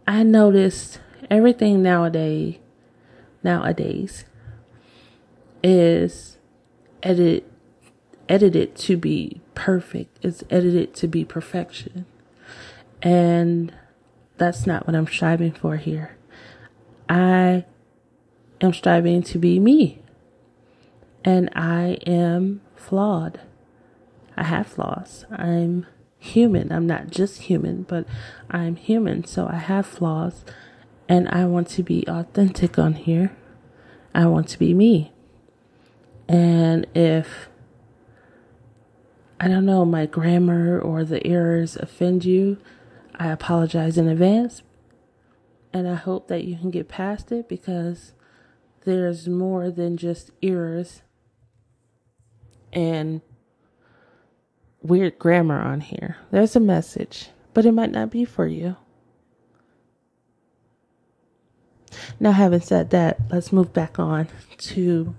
I 0.08 0.24
noticed 0.24 1.02
everything 1.30 1.84
nowadays, 1.84 2.56
nowadays 3.44 4.24
is 5.62 6.38
edit, 7.04 7.52
edited 8.30 8.78
to 8.78 8.96
be 8.96 9.42
perfect. 9.56 10.20
It's 10.22 10.46
edited 10.50 10.94
to 10.96 11.08
be 11.10 11.26
perfection. 11.26 12.06
And 13.02 13.74
that's 14.42 14.66
not 14.66 14.88
what 14.88 14.96
I'm 14.96 15.06
striving 15.06 15.52
for 15.52 15.78
here. 15.78 16.18
I 17.08 17.66
am 18.60 18.74
striving 18.74 19.22
to 19.22 19.38
be 19.38 19.60
me. 19.60 20.02
And 21.24 21.52
I 21.56 22.00
am 22.08 22.62
flawed. 22.76 23.40
I 24.36 24.46
have 24.46 24.66
flaws. 24.66 25.26
I'm 25.32 25.86
human. 26.18 26.72
I'm 26.72 26.88
not 26.88 27.12
just 27.12 27.44
human, 27.44 27.84
but 27.84 28.08
I'm 28.50 28.78
human. 28.78 29.26
So 29.26 29.48
I 29.48 29.58
have 29.58 29.86
flaws. 29.86 30.44
And 31.08 31.30
I 31.30 31.46
want 31.46 31.68
to 31.70 31.84
be 31.84 32.04
authentic 32.08 32.80
on 32.80 32.94
here. 32.94 33.38
I 34.16 34.26
want 34.26 34.48
to 34.50 34.58
be 34.58 34.74
me. 34.74 35.12
And 36.28 36.88
if, 36.96 37.48
I 39.40 39.48
don't 39.48 39.68
know, 39.68 39.86
my 39.86 40.08
grammar 40.08 40.80
or 40.80 41.04
the 41.04 41.26
errors 41.28 41.76
offend 41.76 42.26
you, 42.26 42.58
I 43.22 43.28
apologize 43.28 44.00
in 44.00 44.08
advance. 44.08 44.64
And 45.72 45.88
I 45.88 45.94
hope 45.94 46.28
that 46.30 46.44
you 46.44 46.58
can 46.58 46.72
get 46.72 46.88
past 46.88 47.32
it 47.32 47.48
because 47.48 48.14
there's 48.84 49.28
more 49.28 49.70
than 49.70 49.96
just 49.96 50.32
errors 50.42 51.04
and 52.74 53.22
weird 54.82 55.20
grammar 55.20 55.62
on 55.62 55.82
here. 55.82 56.18
There's 56.32 56.56
a 56.56 56.60
message, 56.60 57.30
but 57.54 57.64
it 57.64 57.74
might 57.74 57.92
not 57.92 58.10
be 58.10 58.26
for 58.26 58.48
you. 58.48 58.76
Now, 62.20 62.32
having 62.32 62.62
said 62.62 62.90
that, 62.90 63.20
let's 63.30 63.54
move 63.54 63.72
back 63.72 64.00
on 64.00 64.30
to 64.62 65.14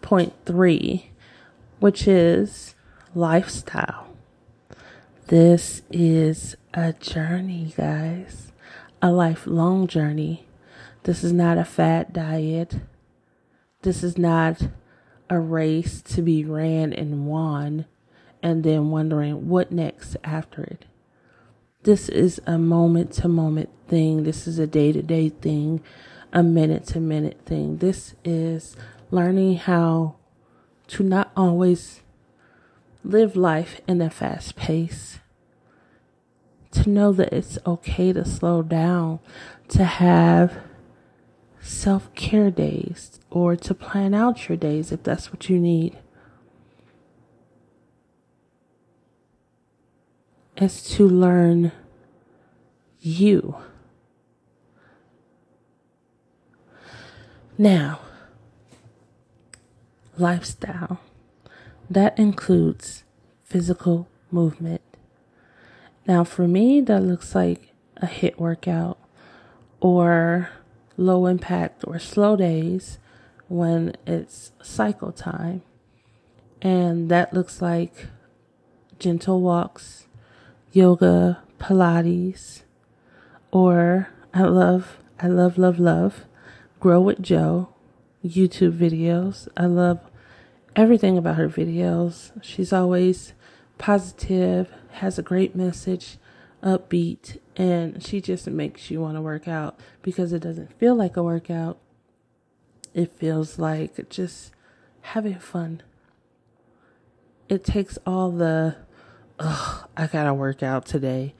point 0.00 0.32
three, 0.44 1.12
which 1.78 2.08
is 2.08 2.74
lifestyle. 3.14 4.08
This 5.28 5.82
is 5.92 6.56
a 6.74 6.92
journey, 6.94 7.74
guys, 7.76 8.52
a 9.00 9.10
lifelong 9.10 9.86
journey. 9.86 10.46
This 11.02 11.22
is 11.22 11.32
not 11.32 11.58
a 11.58 11.64
fat 11.64 12.12
diet. 12.12 12.76
This 13.82 14.02
is 14.02 14.16
not 14.16 14.68
a 15.28 15.38
race 15.38 16.00
to 16.02 16.22
be 16.22 16.44
ran 16.44 16.92
and 16.92 17.26
won 17.26 17.86
and 18.42 18.64
then 18.64 18.90
wondering 18.90 19.48
what 19.48 19.70
next 19.70 20.16
after 20.24 20.62
it. 20.62 20.84
This 21.82 22.08
is 22.08 22.40
a 22.46 22.58
moment 22.58 23.12
to 23.14 23.28
moment 23.28 23.70
thing. 23.88 24.22
This 24.22 24.46
is 24.46 24.58
a 24.58 24.66
day 24.66 24.92
to 24.92 25.02
day 25.02 25.28
thing, 25.28 25.82
a 26.32 26.42
minute 26.42 26.86
to 26.88 27.00
minute 27.00 27.40
thing. 27.44 27.78
This 27.78 28.14
is 28.24 28.76
learning 29.10 29.56
how 29.56 30.16
to 30.88 31.02
not 31.02 31.32
always 31.36 32.00
live 33.04 33.36
life 33.36 33.80
in 33.88 34.00
a 34.00 34.10
fast 34.10 34.54
pace. 34.56 35.18
To 36.72 36.88
know 36.88 37.12
that 37.12 37.32
it's 37.32 37.58
okay 37.66 38.12
to 38.12 38.24
slow 38.24 38.62
down, 38.62 39.20
to 39.68 39.84
have 39.84 40.58
self 41.60 42.12
care 42.14 42.50
days, 42.50 43.20
or 43.30 43.56
to 43.56 43.74
plan 43.74 44.14
out 44.14 44.48
your 44.48 44.56
days 44.56 44.90
if 44.90 45.02
that's 45.02 45.32
what 45.32 45.48
you 45.48 45.58
need. 45.58 45.96
Is 50.56 50.82
to 50.90 51.08
learn 51.08 51.72
you. 53.00 53.56
Now, 57.58 58.00
lifestyle. 60.16 61.00
That 61.90 62.18
includes 62.18 63.04
physical 63.44 64.08
movement. 64.30 64.91
Now, 66.06 66.24
for 66.24 66.48
me, 66.48 66.80
that 66.80 67.02
looks 67.02 67.34
like 67.34 67.72
a 67.96 68.06
HIIT 68.06 68.38
workout 68.38 68.98
or 69.80 70.50
low 70.96 71.26
impact 71.26 71.84
or 71.86 71.98
slow 71.98 72.36
days 72.36 72.98
when 73.48 73.94
it's 74.06 74.52
cycle 74.62 75.12
time. 75.12 75.62
And 76.60 77.08
that 77.10 77.32
looks 77.32 77.60
like 77.62 78.08
gentle 78.98 79.40
walks, 79.40 80.06
yoga, 80.72 81.42
Pilates, 81.58 82.62
or 83.50 84.08
I 84.34 84.42
love, 84.42 84.98
I 85.20 85.26
love, 85.28 85.58
love, 85.58 85.78
love 85.78 86.24
Grow 86.82 87.00
with 87.00 87.22
Jo 87.22 87.68
YouTube 88.26 88.76
videos. 88.76 89.46
I 89.56 89.66
love 89.66 90.00
everything 90.74 91.16
about 91.16 91.36
her 91.36 91.48
videos. 91.48 92.32
She's 92.42 92.72
always 92.72 93.34
positive, 93.78 94.72
has 94.92 95.18
a 95.18 95.22
great 95.22 95.54
message, 95.56 96.18
upbeat, 96.62 97.38
and 97.56 98.02
she 98.02 98.20
just 98.20 98.46
makes 98.46 98.90
you 98.90 99.00
want 99.00 99.16
to 99.16 99.20
work 99.20 99.48
out 99.48 99.78
because 100.02 100.32
it 100.32 100.40
doesn't 100.40 100.78
feel 100.78 100.94
like 100.94 101.16
a 101.16 101.22
workout. 101.22 101.78
It 102.94 103.16
feels 103.16 103.58
like 103.58 104.08
just 104.10 104.52
having 105.00 105.38
fun. 105.38 105.82
It 107.48 107.64
takes 107.64 107.98
all 108.06 108.30
the, 108.30 108.76
I 109.38 110.08
gotta 110.10 110.34
work 110.34 110.62
out 110.62 110.86
today 110.86 111.34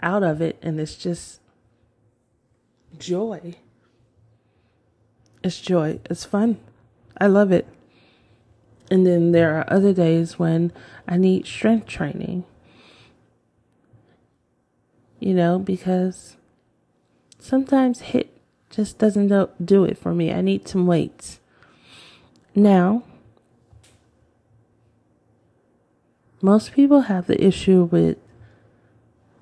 out 0.00 0.22
of 0.22 0.40
it, 0.40 0.58
and 0.62 0.78
it's 0.78 0.96
just 0.96 1.40
joy. 2.98 3.56
It's 5.42 5.60
joy. 5.60 6.00
It's 6.10 6.24
fun. 6.24 6.58
I 7.18 7.26
love 7.26 7.52
it. 7.52 7.66
And 8.90 9.06
then 9.06 9.32
there 9.32 9.56
are 9.56 9.64
other 9.72 9.92
days 9.92 10.38
when 10.38 10.72
I 11.08 11.16
need 11.16 11.46
strength 11.46 11.86
training. 11.86 12.44
You 15.18 15.34
know, 15.34 15.58
because 15.58 16.36
sometimes 17.38 18.02
HIIT 18.02 18.28
just 18.70 18.98
doesn't 18.98 19.64
do 19.64 19.84
it 19.84 19.98
for 19.98 20.14
me. 20.14 20.32
I 20.32 20.40
need 20.40 20.68
some 20.68 20.86
weights. 20.86 21.40
Now, 22.54 23.02
most 26.42 26.72
people 26.72 27.02
have 27.02 27.26
the 27.26 27.42
issue 27.42 27.84
with 27.84 28.18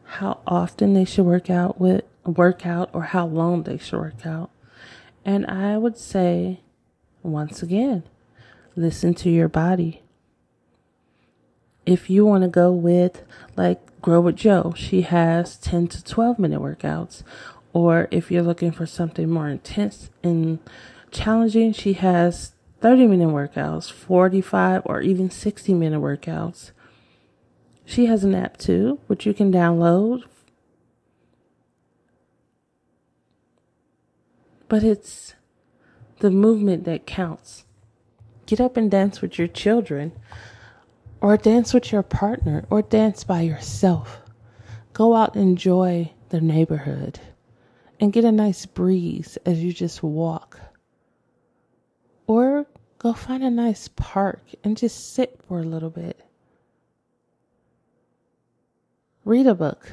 how 0.04 0.40
often 0.46 0.94
they 0.94 1.04
should 1.04 1.24
work 1.24 1.50
out 1.50 1.80
with 1.80 2.04
work 2.24 2.64
out 2.64 2.88
or 2.92 3.02
how 3.02 3.26
long 3.26 3.64
they 3.64 3.76
should 3.76 3.98
work 3.98 4.24
out. 4.24 4.50
And 5.24 5.44
I 5.46 5.76
would 5.76 5.96
say 5.96 6.60
once 7.22 7.62
again, 7.62 8.04
listen 8.76 9.14
to 9.14 9.30
your 9.30 9.48
body. 9.48 10.02
If 11.86 12.08
you 12.08 12.24
want 12.24 12.42
to 12.42 12.48
go 12.48 12.72
with 12.72 13.22
like 13.56 13.80
Grow 14.04 14.20
with 14.20 14.36
Jo, 14.36 14.74
she 14.76 15.00
has 15.00 15.56
10 15.56 15.88
to 15.88 16.04
12 16.04 16.38
minute 16.38 16.60
workouts. 16.60 17.22
Or 17.72 18.06
if 18.10 18.30
you're 18.30 18.42
looking 18.42 18.70
for 18.70 18.84
something 18.84 19.30
more 19.30 19.48
intense 19.48 20.10
and 20.22 20.58
challenging, 21.10 21.72
she 21.72 21.94
has 21.94 22.52
30 22.82 23.06
minute 23.06 23.28
workouts, 23.28 23.90
45 23.90 24.82
or 24.84 25.00
even 25.00 25.30
60 25.30 25.72
minute 25.72 26.00
workouts. 26.00 26.72
She 27.86 28.04
has 28.04 28.24
an 28.24 28.34
app 28.34 28.58
too, 28.58 29.00
which 29.06 29.24
you 29.24 29.32
can 29.32 29.50
download. 29.50 30.24
But 34.68 34.84
it's 34.84 35.34
the 36.18 36.30
movement 36.30 36.84
that 36.84 37.06
counts. 37.06 37.64
Get 38.46 38.60
up 38.60 38.76
and 38.76 38.90
dance 38.90 39.20
with 39.20 39.38
your 39.38 39.48
children, 39.48 40.12
or 41.20 41.36
dance 41.36 41.72
with 41.72 41.90
your 41.92 42.02
partner, 42.02 42.66
or 42.70 42.82
dance 42.82 43.24
by 43.24 43.40
yourself. 43.40 44.20
Go 44.92 45.14
out 45.14 45.34
and 45.34 45.42
enjoy 45.50 46.12
the 46.28 46.40
neighborhood 46.40 47.18
and 48.00 48.12
get 48.12 48.24
a 48.24 48.32
nice 48.32 48.66
breeze 48.66 49.38
as 49.46 49.62
you 49.62 49.72
just 49.72 50.02
walk. 50.02 50.60
Or 52.26 52.66
go 52.98 53.12
find 53.12 53.42
a 53.42 53.50
nice 53.50 53.88
park 53.88 54.42
and 54.62 54.76
just 54.76 55.14
sit 55.14 55.40
for 55.46 55.60
a 55.60 55.64
little 55.64 55.90
bit. 55.90 56.20
Read 59.24 59.46
a 59.46 59.54
book. 59.54 59.92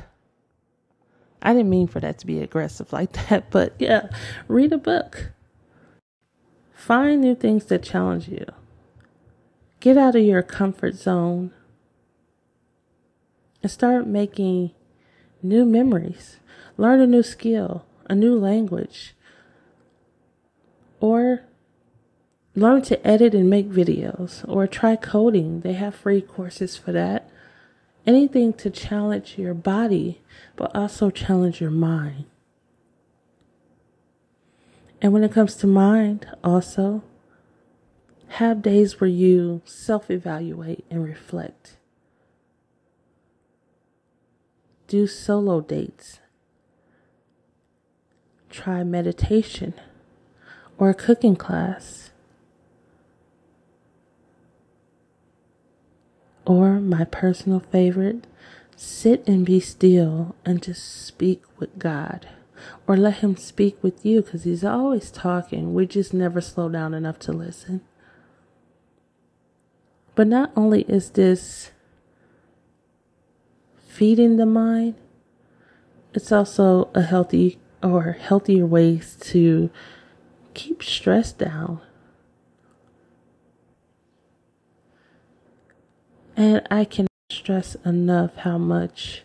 I 1.41 1.53
didn't 1.53 1.69
mean 1.69 1.87
for 1.87 1.99
that 1.99 2.19
to 2.19 2.27
be 2.27 2.39
aggressive 2.39 2.91
like 2.93 3.11
that, 3.29 3.49
but 3.49 3.75
yeah, 3.79 4.09
read 4.47 4.73
a 4.73 4.77
book. 4.77 5.31
Find 6.81 7.21
new 7.21 7.35
things 7.35 7.65
that 7.65 7.83
challenge 7.83 8.27
you. 8.27 8.43
Get 9.81 9.99
out 9.99 10.15
of 10.15 10.23
your 10.23 10.41
comfort 10.41 10.95
zone 10.95 11.51
and 13.61 13.71
start 13.71 14.07
making 14.07 14.71
new 15.43 15.63
memories. 15.63 16.37
Learn 16.77 16.99
a 16.99 17.05
new 17.05 17.21
skill, 17.21 17.85
a 18.09 18.15
new 18.15 18.35
language, 18.35 19.13
or 20.99 21.43
learn 22.55 22.81
to 22.81 23.07
edit 23.07 23.35
and 23.35 23.47
make 23.47 23.69
videos, 23.69 24.43
or 24.49 24.65
try 24.65 24.95
coding. 24.95 25.61
They 25.61 25.73
have 25.73 25.93
free 25.93 26.19
courses 26.19 26.77
for 26.77 26.91
that. 26.93 27.29
Anything 28.07 28.53
to 28.53 28.71
challenge 28.71 29.37
your 29.37 29.53
body, 29.53 30.23
but 30.55 30.75
also 30.75 31.11
challenge 31.11 31.61
your 31.61 31.69
mind. 31.69 32.25
And 35.01 35.13
when 35.13 35.23
it 35.23 35.31
comes 35.31 35.55
to 35.55 35.67
mind, 35.67 36.27
also, 36.43 37.03
have 38.35 38.61
days 38.61 39.01
where 39.01 39.09
you 39.09 39.61
self 39.65 40.11
evaluate 40.11 40.85
and 40.89 41.03
reflect. 41.03 41.77
Do 44.87 45.07
solo 45.07 45.59
dates. 45.61 46.19
Try 48.49 48.83
meditation 48.83 49.73
or 50.77 50.89
a 50.89 50.93
cooking 50.93 51.35
class. 51.35 52.11
Or 56.45 56.79
my 56.79 57.05
personal 57.05 57.59
favorite, 57.59 58.27
sit 58.75 59.27
and 59.27 59.45
be 59.45 59.59
still 59.59 60.35
and 60.45 60.61
just 60.61 61.05
speak 61.05 61.43
with 61.57 61.79
God. 61.79 62.27
Or 62.87 62.97
let 62.97 63.15
Him 63.15 63.35
speak 63.35 63.81
with 63.81 64.05
you 64.05 64.21
because 64.21 64.43
He's 64.43 64.63
always 64.63 65.11
talking. 65.11 65.73
We 65.73 65.85
just 65.85 66.13
never 66.13 66.41
slow 66.41 66.69
down 66.69 66.93
enough 66.93 67.19
to 67.19 67.31
listen. 67.31 67.81
But 70.15 70.27
not 70.27 70.51
only 70.55 70.81
is 70.83 71.11
this 71.11 71.71
feeding 73.87 74.37
the 74.37 74.45
mind, 74.45 74.95
it's 76.13 76.31
also 76.31 76.89
a 76.93 77.01
healthy 77.01 77.59
or 77.81 78.13
healthier 78.13 78.65
ways 78.65 79.17
to 79.21 79.69
keep 80.53 80.83
stress 80.83 81.31
down. 81.31 81.79
And 86.35 86.61
I 86.69 86.85
can 86.85 87.07
stress 87.29 87.75
enough 87.85 88.35
how 88.37 88.57
much 88.57 89.23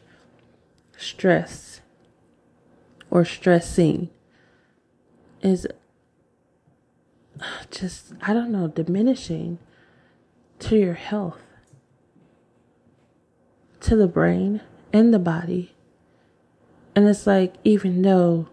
stress 0.96 1.65
or 3.10 3.24
stressing 3.24 4.10
is 5.42 5.66
just, 7.70 8.12
I 8.22 8.32
don't 8.32 8.50
know, 8.50 8.68
diminishing 8.68 9.58
to 10.60 10.76
your 10.76 10.94
health, 10.94 11.42
to 13.80 13.96
the 13.96 14.08
brain 14.08 14.62
and 14.92 15.12
the 15.12 15.18
body. 15.18 15.74
And 16.94 17.06
it's 17.06 17.26
like, 17.26 17.54
even 17.62 18.02
though 18.02 18.48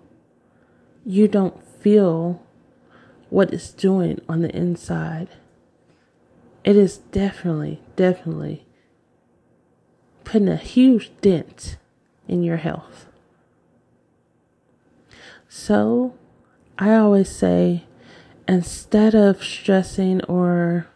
you 1.06 1.28
don't 1.28 1.64
feel 1.64 2.42
what 3.30 3.52
it's 3.52 3.72
doing 3.72 4.22
on 4.30 4.42
the 4.42 4.56
inside. 4.56 5.28
It 6.64 6.78
is 6.78 6.98
definitely, 6.98 7.82
definitely 7.96 8.66
putting 10.24 10.48
a 10.48 10.56
huge 10.56 11.12
dent 11.20 11.78
in 12.28 12.44
your 12.44 12.58
health. 12.58 13.08
So, 15.56 16.16
I 16.80 16.96
always 16.96 17.30
say 17.30 17.84
instead 18.48 19.14
of 19.14 19.44
stressing 19.44 20.24
or 20.24 20.88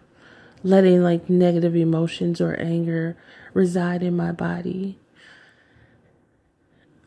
letting 0.63 1.03
like 1.03 1.29
negative 1.29 1.75
emotions 1.75 2.41
or 2.41 2.59
anger 2.59 3.15
reside 3.53 4.01
in 4.01 4.17
my 4.17 4.31
body, 4.31 4.97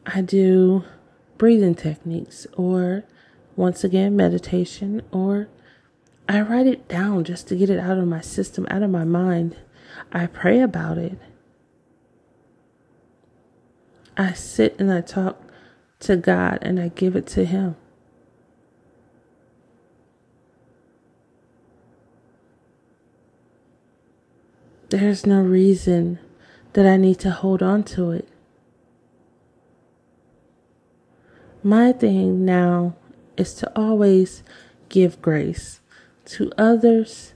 I 0.06 0.20
do 0.20 0.84
breathing 1.38 1.74
techniques 1.74 2.46
or 2.56 3.02
once 3.56 3.82
again 3.82 4.14
meditation 4.14 5.02
or 5.10 5.48
I 6.28 6.42
write 6.42 6.68
it 6.68 6.86
down 6.86 7.24
just 7.24 7.48
to 7.48 7.56
get 7.56 7.68
it 7.68 7.80
out 7.80 7.98
of 7.98 8.06
my 8.06 8.20
system, 8.20 8.64
out 8.70 8.84
of 8.84 8.90
my 8.90 9.04
mind. 9.04 9.56
I 10.12 10.28
pray 10.28 10.60
about 10.60 10.98
it. 10.98 11.18
I 14.16 14.34
sit 14.34 14.78
and 14.78 14.92
I 14.92 15.00
talk 15.00 15.49
to 16.00 16.16
God 16.16 16.58
and 16.62 16.80
I 16.80 16.88
give 16.88 17.16
it 17.16 17.26
to 17.28 17.44
Him. 17.44 17.76
There's 24.90 25.24
no 25.24 25.40
reason 25.40 26.18
that 26.72 26.84
I 26.84 26.96
need 26.96 27.20
to 27.20 27.30
hold 27.30 27.62
on 27.62 27.84
to 27.84 28.10
it. 28.10 28.28
My 31.62 31.92
thing 31.92 32.44
now 32.44 32.96
is 33.36 33.54
to 33.54 33.70
always 33.78 34.42
give 34.88 35.22
grace 35.22 35.80
to 36.24 36.50
others 36.58 37.34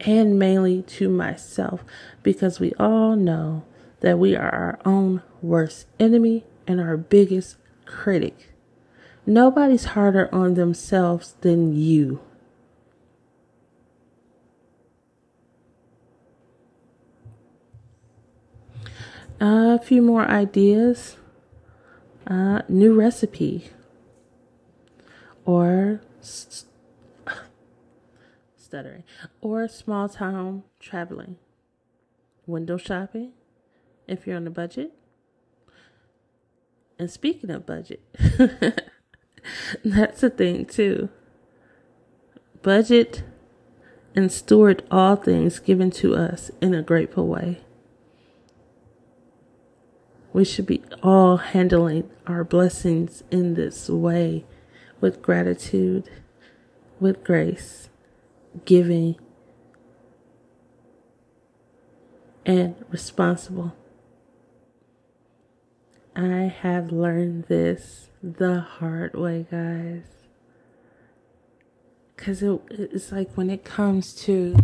and 0.00 0.38
mainly 0.38 0.82
to 0.82 1.08
myself 1.08 1.84
because 2.22 2.60
we 2.60 2.72
all 2.74 3.16
know 3.16 3.64
that 4.00 4.18
we 4.18 4.36
are 4.36 4.50
our 4.50 4.78
own 4.84 5.22
worst 5.40 5.86
enemy 5.98 6.44
and 6.66 6.80
our 6.80 6.96
biggest 6.96 7.56
critic. 7.92 8.50
Nobody's 9.26 9.84
harder 9.84 10.28
on 10.34 10.54
themselves 10.54 11.36
than 11.42 11.76
you. 11.76 12.20
a 19.42 19.78
few 19.78 20.02
more 20.02 20.24
ideas. 20.26 21.16
Uh, 22.26 22.62
new 22.68 22.94
recipe. 22.94 23.70
Or 25.44 26.00
st- 26.20 26.70
stuttering. 28.56 29.02
Or 29.40 29.66
small 29.66 30.08
town 30.08 30.62
traveling. 30.78 31.36
Window 32.46 32.76
shopping 32.76 33.32
if 34.06 34.26
you're 34.26 34.36
on 34.36 34.46
a 34.46 34.50
budget. 34.50 34.92
And 37.02 37.10
speaking 37.10 37.50
of 37.50 37.66
budget, 37.66 38.00
that's 39.84 40.22
a 40.22 40.30
thing 40.30 40.64
too. 40.64 41.08
Budget 42.62 43.24
and 44.14 44.30
steward 44.30 44.84
all 44.88 45.16
things 45.16 45.58
given 45.58 45.90
to 45.90 46.14
us 46.14 46.52
in 46.60 46.74
a 46.74 46.80
grateful 46.80 47.26
way. 47.26 47.62
We 50.32 50.44
should 50.44 50.64
be 50.64 50.80
all 51.02 51.38
handling 51.38 52.08
our 52.28 52.44
blessings 52.44 53.24
in 53.32 53.54
this 53.54 53.88
way 53.88 54.44
with 55.00 55.22
gratitude, 55.22 56.08
with 57.00 57.24
grace, 57.24 57.88
giving, 58.64 59.16
and 62.46 62.76
responsible. 62.90 63.74
I 66.14 66.54
have 66.62 66.92
learned 66.92 67.44
this 67.44 68.08
the 68.22 68.60
hard 68.60 69.14
way, 69.14 69.46
guys. 69.50 70.04
Because 72.14 72.42
it, 72.42 72.60
it's 72.70 73.10
like 73.10 73.34
when 73.34 73.50
it 73.50 73.64
comes 73.64 74.14
to 74.26 74.56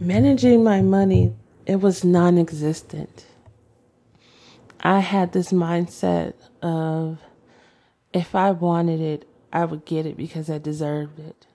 managing 0.00 0.64
my 0.64 0.82
money, 0.82 1.34
it 1.66 1.76
was 1.76 2.04
non 2.04 2.36
existent. 2.38 3.26
I 4.80 5.00
had 5.00 5.32
this 5.32 5.52
mindset 5.52 6.34
of 6.60 7.18
if 8.12 8.34
I 8.34 8.50
wanted 8.50 9.00
it, 9.00 9.26
I 9.52 9.64
would 9.64 9.84
get 9.84 10.04
it 10.04 10.16
because 10.16 10.50
I 10.50 10.58
deserved 10.58 11.18
it. 11.18 11.46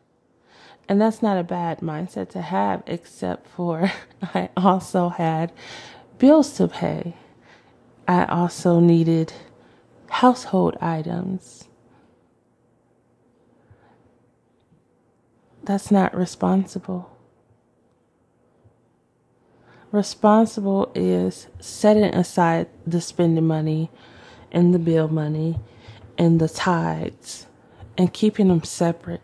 And 0.88 1.00
that's 1.00 1.22
not 1.22 1.38
a 1.38 1.44
bad 1.44 1.82
mindset 1.82 2.30
to 2.30 2.42
have, 2.42 2.82
except 2.88 3.48
for 3.48 3.92
I 4.22 4.50
also 4.58 5.10
had 5.10 5.52
bills 6.18 6.54
to 6.54 6.68
pay. 6.68 7.16
I 8.10 8.26
also 8.26 8.80
needed 8.80 9.34
household 10.10 10.76
items. 10.82 11.66
That's 15.62 15.92
not 15.92 16.18
responsible. 16.18 17.16
Responsible 19.92 20.92
is 20.96 21.50
setting 21.60 22.16
aside 22.16 22.68
the 22.88 23.00
spending 23.00 23.46
money 23.46 23.92
and 24.52 24.74
the 24.74 24.80
bill 24.80 25.08
money 25.08 25.60
and 26.18 26.42
the 26.42 26.50
tithes 26.50 27.46
and 27.96 28.12
keeping 28.12 28.48
them 28.48 28.64
separate. 28.64 29.22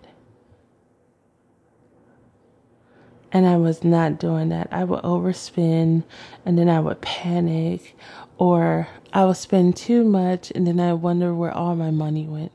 And 3.32 3.45
I 3.45 3.58
was 3.58 3.84
not 3.84 4.17
doing 4.17 4.50
that. 4.50 4.69
I 4.71 4.84
would 4.86 5.02
overspend 5.02 6.04
and 6.45 6.58
then 6.58 6.69
I 6.69 6.80
would 6.80 7.02
panic, 7.02 7.93
or 8.38 8.88
I 9.13 9.24
will 9.24 9.34
spend 9.34 9.78
too 9.78 10.04
much 10.04 10.52
and 10.54 10.67
then 10.67 10.80
I 10.80 10.93
wonder 10.93 11.34
where 11.34 11.52
all 11.52 11.76
my 11.76 11.91
money 11.91 12.28
went. 12.28 12.52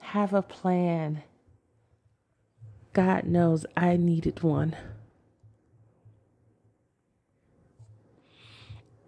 Have 0.00 0.34
a 0.34 0.42
plan. 0.42 1.22
God 2.92 3.24
knows 3.24 3.64
I 3.76 3.96
needed 3.96 4.42
one. 4.42 4.76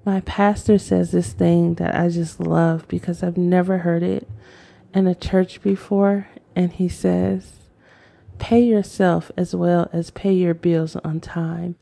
My 0.05 0.21
pastor 0.21 0.79
says 0.79 1.13
this 1.13 1.33
thing 1.33 1.75
that 1.75 1.95
I 1.95 2.09
just 2.09 2.39
love 2.39 2.87
because 2.89 3.23
I've 3.23 3.39
never 3.39 3.79
heard 3.79 4.03
it 4.03 4.29
in 4.95 5.07
a 5.07 5.15
church 5.15 5.63
before. 5.63 6.29
And 6.55 6.73
he 6.73 6.89
says, 6.89 7.53
Pay 8.39 8.63
yourself 8.63 9.31
as 9.37 9.55
well 9.55 9.89
as 9.93 10.11
pay 10.11 10.33
your 10.33 10.55
bills 10.55 10.97
on 10.97 11.21
time 11.21 11.77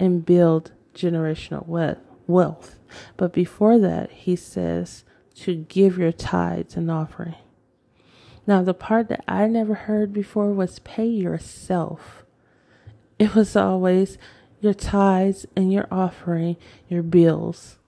and 0.00 0.24
build 0.24 0.72
generational 0.94 1.66
wealth. 2.26 2.78
But 3.16 3.32
before 3.32 3.78
that, 3.78 4.10
he 4.10 4.34
says 4.34 5.04
to 5.36 5.54
give 5.54 5.98
your 5.98 6.10
tithes 6.10 6.74
and 6.74 6.90
offering. 6.90 7.36
Now, 8.46 8.62
the 8.62 8.74
part 8.74 9.08
that 9.08 9.22
I 9.28 9.46
never 9.46 9.74
heard 9.74 10.12
before 10.12 10.52
was 10.52 10.80
pay 10.80 11.06
yourself. 11.06 12.24
It 13.18 13.34
was 13.34 13.54
always 13.54 14.16
your 14.60 14.74
tithes 14.74 15.46
and 15.54 15.72
your 15.72 15.86
offering, 15.90 16.56
your 16.88 17.02
bills. 17.02 17.78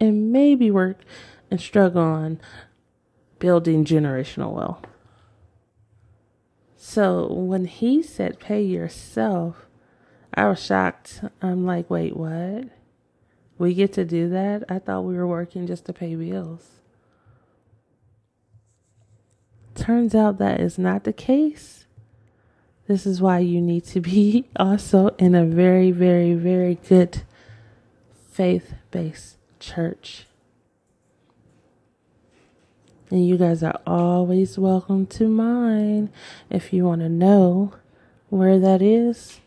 And 0.00 0.32
maybe 0.32 0.70
work 0.70 0.98
and 1.50 1.60
struggle 1.60 2.02
on 2.02 2.40
building 3.38 3.84
generational 3.84 4.52
wealth. 4.52 4.86
So 6.76 7.32
when 7.32 7.66
he 7.66 8.02
said 8.02 8.40
pay 8.40 8.62
yourself, 8.62 9.69
I 10.34 10.48
was 10.48 10.64
shocked. 10.64 11.22
I'm 11.42 11.66
like, 11.66 11.90
wait, 11.90 12.16
what? 12.16 12.64
We 13.58 13.74
get 13.74 13.92
to 13.94 14.04
do 14.04 14.28
that? 14.30 14.64
I 14.68 14.78
thought 14.78 15.02
we 15.02 15.14
were 15.14 15.26
working 15.26 15.66
just 15.66 15.84
to 15.86 15.92
pay 15.92 16.14
bills. 16.14 16.66
Turns 19.74 20.14
out 20.14 20.38
that 20.38 20.60
is 20.60 20.78
not 20.78 21.04
the 21.04 21.12
case. 21.12 21.84
This 22.86 23.06
is 23.06 23.20
why 23.20 23.38
you 23.38 23.60
need 23.60 23.84
to 23.86 24.00
be 24.00 24.46
also 24.56 25.08
in 25.18 25.34
a 25.34 25.44
very, 25.44 25.90
very, 25.90 26.34
very 26.34 26.76
good 26.88 27.22
faith 28.30 28.74
based 28.90 29.36
church. 29.58 30.26
And 33.10 33.26
you 33.26 33.36
guys 33.36 33.62
are 33.62 33.80
always 33.86 34.58
welcome 34.58 35.06
to 35.06 35.28
mine. 35.28 36.10
If 36.48 36.72
you 36.72 36.84
want 36.84 37.00
to 37.00 37.08
know 37.08 37.74
where 38.28 38.58
that 38.58 38.80
is, 38.80 39.40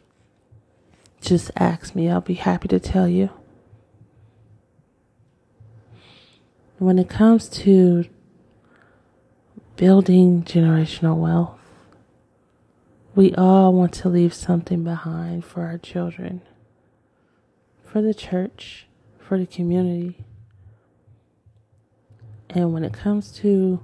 just 1.24 1.50
ask 1.56 1.96
me. 1.96 2.10
I'll 2.10 2.22
be 2.22 2.36
happy 2.36 2.68
to 2.68 2.80
tell 2.80 3.08
you. 3.08 3.30
When 6.78 7.00
it 7.00 7.10
comes 7.10 7.48
to 7.50 8.06
building 9.76 10.44
generational 10.44 11.18
wealth. 11.18 11.60
We 13.16 13.34
all 13.36 13.74
want 13.74 13.94
to 13.96 14.10
leave 14.10 14.34
something 14.34 14.84
behind 14.84 15.46
for 15.46 15.64
our 15.64 15.78
children, 15.78 16.42
for 17.84 18.02
the 18.02 18.14
church, 18.14 18.88
for 19.20 19.38
the 19.38 19.46
community. 19.46 20.26
And 22.50 22.74
when 22.74 22.84
it 22.84 22.94
comes 22.94 23.32
to 23.40 23.82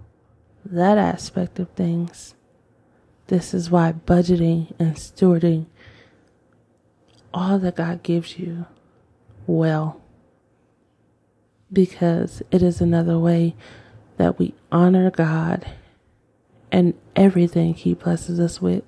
that 0.66 0.98
aspect 0.98 1.60
of 1.60 1.70
things, 1.72 2.34
this 3.28 3.54
is 3.54 3.70
why 3.70 3.94
budgeting 3.94 4.74
and 4.80 4.96
stewarding 4.96 5.68
all 7.34 7.60
that 7.60 7.76
God 7.76 8.04
gives 8.04 8.38
you 8.40 8.66
well. 9.48 10.02
Because 11.72 12.42
it 12.52 12.64
is 12.64 12.82
another 12.82 13.18
way 13.18 13.56
that 14.18 14.40
we 14.40 14.54
honor 14.72 15.12
God 15.12 15.66
and 16.72 16.94
everything 17.16 17.74
He 17.74 17.94
blesses 17.94 18.40
us 18.40 18.62
with. 18.62 18.84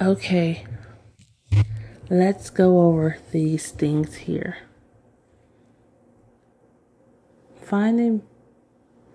Okay, 0.00 0.66
let's 2.10 2.50
go 2.50 2.80
over 2.80 3.18
these 3.32 3.70
things 3.70 4.16
here. 4.16 4.58
Finding 7.62 8.22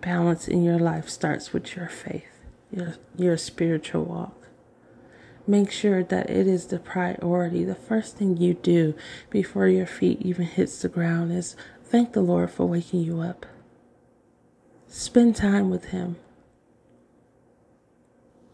balance 0.01 0.47
in 0.47 0.63
your 0.63 0.79
life 0.79 1.09
starts 1.09 1.53
with 1.53 1.75
your 1.75 1.87
faith, 1.87 2.45
your, 2.71 2.95
your 3.17 3.37
spiritual 3.37 4.05
walk. 4.05 4.38
Make 5.49 5.71
sure 5.71 6.03
that 6.03 6.29
it 6.29 6.45
is 6.45 6.67
the 6.67 6.77
priority. 6.77 7.63
The 7.63 7.73
first 7.73 8.17
thing 8.17 8.37
you 8.37 8.53
do 8.53 8.93
before 9.31 9.67
your 9.67 9.87
feet 9.87 10.21
even 10.21 10.45
hits 10.45 10.79
the 10.79 10.89
ground 10.89 11.31
is 11.31 11.55
thank 11.83 12.13
the 12.13 12.21
Lord 12.21 12.51
for 12.51 12.67
waking 12.67 13.01
you 13.01 13.21
up. 13.21 13.47
Spend 14.87 15.35
time 15.35 15.71
with 15.71 15.85
him. 15.85 16.17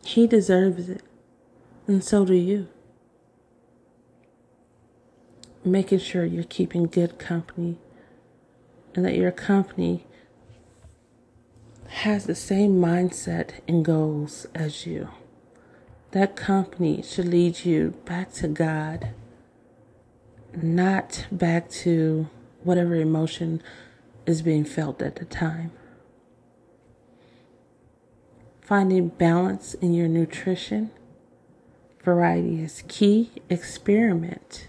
He 0.06 0.26
deserves 0.26 0.88
it 0.88 1.04
and 1.86 2.02
so 2.02 2.24
do 2.24 2.34
you. 2.34 2.70
Making 5.66 6.00
sure 6.00 6.24
you're 6.24 6.46
keeping 6.46 6.86
good 6.86 7.20
company 7.20 7.78
and 8.94 9.04
that 9.04 9.18
your 9.18 9.32
company 9.32 10.08
has 11.88 12.26
the 12.26 12.36
same 12.36 12.80
mindset 12.80 13.50
and 13.68 13.84
goals 13.84 14.48
as 14.56 14.86
you. 14.86 15.10
That 16.16 16.38
company 16.38 17.02
should 17.02 17.28
lead 17.28 17.66
you 17.66 17.94
back 18.06 18.32
to 18.36 18.48
God, 18.48 19.10
not 20.56 21.28
back 21.30 21.70
to 21.84 22.30
whatever 22.64 22.96
emotion 22.96 23.62
is 24.26 24.42
being 24.42 24.64
felt 24.64 25.02
at 25.02 25.18
the 25.18 25.26
time. 25.26 25.74
Finding 28.62 29.10
balance 29.10 29.74
in 29.74 29.94
your 29.94 30.08
nutrition 30.08 30.92
Variety 32.02 32.62
is 32.62 32.86
key. 32.88 33.32
Experiment. 33.50 34.68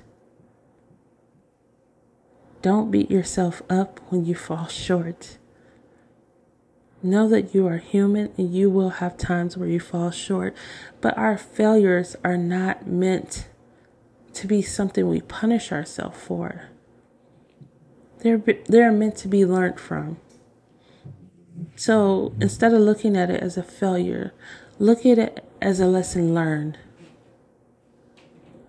Don't 2.60 2.90
beat 2.90 3.08
yourself 3.08 3.62
up 3.70 4.00
when 4.08 4.24
you 4.24 4.34
fall 4.34 4.66
short. 4.66 5.38
Know 7.02 7.28
that 7.28 7.54
you 7.54 7.66
are 7.66 7.78
human 7.78 8.32
and 8.36 8.52
you 8.52 8.70
will 8.70 8.90
have 8.90 9.16
times 9.16 9.56
where 9.56 9.68
you 9.68 9.80
fall 9.80 10.10
short, 10.10 10.54
but 11.00 11.16
our 11.16 11.36
failures 11.36 12.16
are 12.24 12.36
not 12.36 12.86
meant 12.86 13.48
to 14.34 14.46
be 14.46 14.62
something 14.62 15.08
we 15.08 15.20
punish 15.20 15.72
ourselves 15.72 16.18
for. 16.18 16.70
They're, 18.20 18.42
they're 18.66 18.92
meant 18.92 19.16
to 19.18 19.28
be 19.28 19.44
learned 19.44 19.78
from. 19.78 20.18
So 21.74 22.34
instead 22.40 22.72
of 22.72 22.80
looking 22.80 23.16
at 23.16 23.30
it 23.30 23.42
as 23.42 23.56
a 23.56 23.62
failure, 23.62 24.32
look 24.78 25.06
at 25.06 25.18
it 25.18 25.44
as 25.60 25.80
a 25.80 25.86
lesson 25.86 26.34
learned 26.34 26.78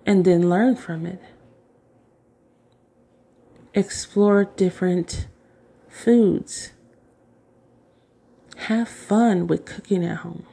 and 0.06 0.24
then 0.24 0.50
learn 0.50 0.76
from 0.76 1.06
it. 1.06 1.22
Explore 3.74 4.46
different 4.46 5.28
foods. 5.90 6.72
Have 8.58 8.90
fun 8.90 9.48
with 9.48 9.66
cooking 9.66 10.04
at 10.04 10.18
home. 10.18 10.46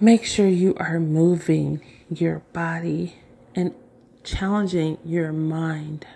Make 0.00 0.24
sure 0.24 0.46
you 0.48 0.74
are 0.76 1.00
moving 1.00 1.82
your 2.10 2.40
body 2.52 3.16
and 3.54 3.74
challenging 4.22 4.98
your 5.04 5.32
mind. 5.32 6.06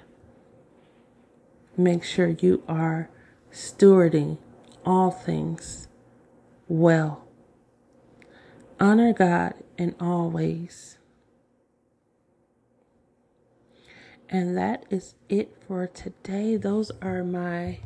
Make 1.77 2.05
sure 2.05 2.29
you 2.29 2.63
are 2.69 3.11
stewarding 3.53 4.39
all 4.85 5.11
things 5.11 5.89
well. 6.69 7.25
Honor 8.79 9.13
God 9.13 9.55
in 9.77 9.95
all 10.01 10.31
ways. 10.31 10.97
And 14.31 14.57
that 14.57 14.87
is 14.91 15.17
it 15.29 15.57
for 15.67 15.89
today. 15.89 16.57
Those 16.57 16.93
are 17.03 17.25
my 17.25 17.81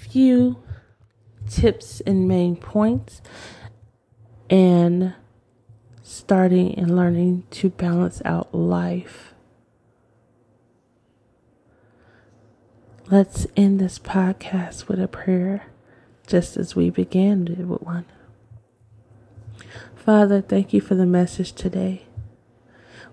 few 0.00 0.62
tips 1.48 2.00
and 2.00 2.26
main 2.26 2.56
points. 2.56 3.20
And 4.48 5.12
starting 6.02 6.74
and 6.78 6.96
learning 6.96 7.44
to 7.50 7.68
balance 7.68 8.22
out 8.24 8.54
life. 8.54 9.34
Let's 13.10 13.46
end 13.56 13.78
this 13.78 13.98
podcast 13.98 14.88
with 14.88 15.00
a 15.00 15.08
prayer, 15.08 15.66
just 16.26 16.56
as 16.56 16.74
we 16.74 16.88
began 16.88 17.46
it 17.48 17.58
with 17.58 17.82
one. 17.82 18.06
Father, 19.94 20.40
thank 20.40 20.72
you 20.72 20.80
for 20.80 20.94
the 20.94 21.06
message 21.06 21.52
today. 21.52 22.07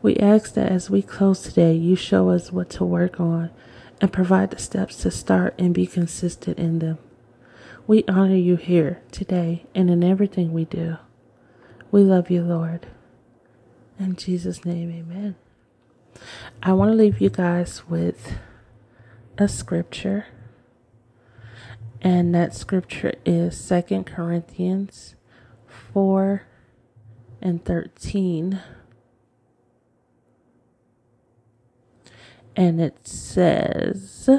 We 0.06 0.18
ask 0.18 0.54
that 0.54 0.72
as 0.72 0.88
we 0.88 1.02
close 1.02 1.42
today, 1.42 1.74
you 1.74 1.96
show 1.96 2.30
us 2.30 2.52
what 2.52 2.70
to 2.70 2.86
work 2.86 3.20
on 3.20 3.50
and 4.00 4.14
provide 4.14 4.52
the 4.52 4.60
steps 4.60 4.98
to 4.98 5.10
start 5.10 5.56
and 5.58 5.74
be 5.74 5.88
consistent 5.88 6.60
in 6.60 6.78
them. 6.78 7.00
We 7.88 8.04
honor 8.08 8.36
you 8.36 8.56
here 8.56 9.02
today 9.12 9.66
and 9.74 9.90
in 9.90 10.04
everything 10.04 10.54
we 10.54 10.66
do. 10.66 10.98
We 11.90 12.04
love 12.04 12.30
you, 12.30 12.44
Lord. 12.44 12.86
In 13.98 14.16
Jesus' 14.16 14.64
name, 14.64 14.92
amen. 14.92 15.38
I 16.62 16.74
want 16.74 16.92
to 16.92 16.96
leave 16.96 17.20
you 17.20 17.32
guys 17.32 17.90
with 17.90 18.34
a 19.40 19.48
scripture. 19.48 20.28
And 22.00 22.36
that 22.36 22.54
scripture 22.54 23.16
is 23.26 23.60
Second 23.60 24.06
Corinthians 24.06 25.16
4 25.68 26.44
and 27.42 27.66
13. 27.66 28.62
And 32.56 32.80
it 32.80 33.08
says, 33.08 34.30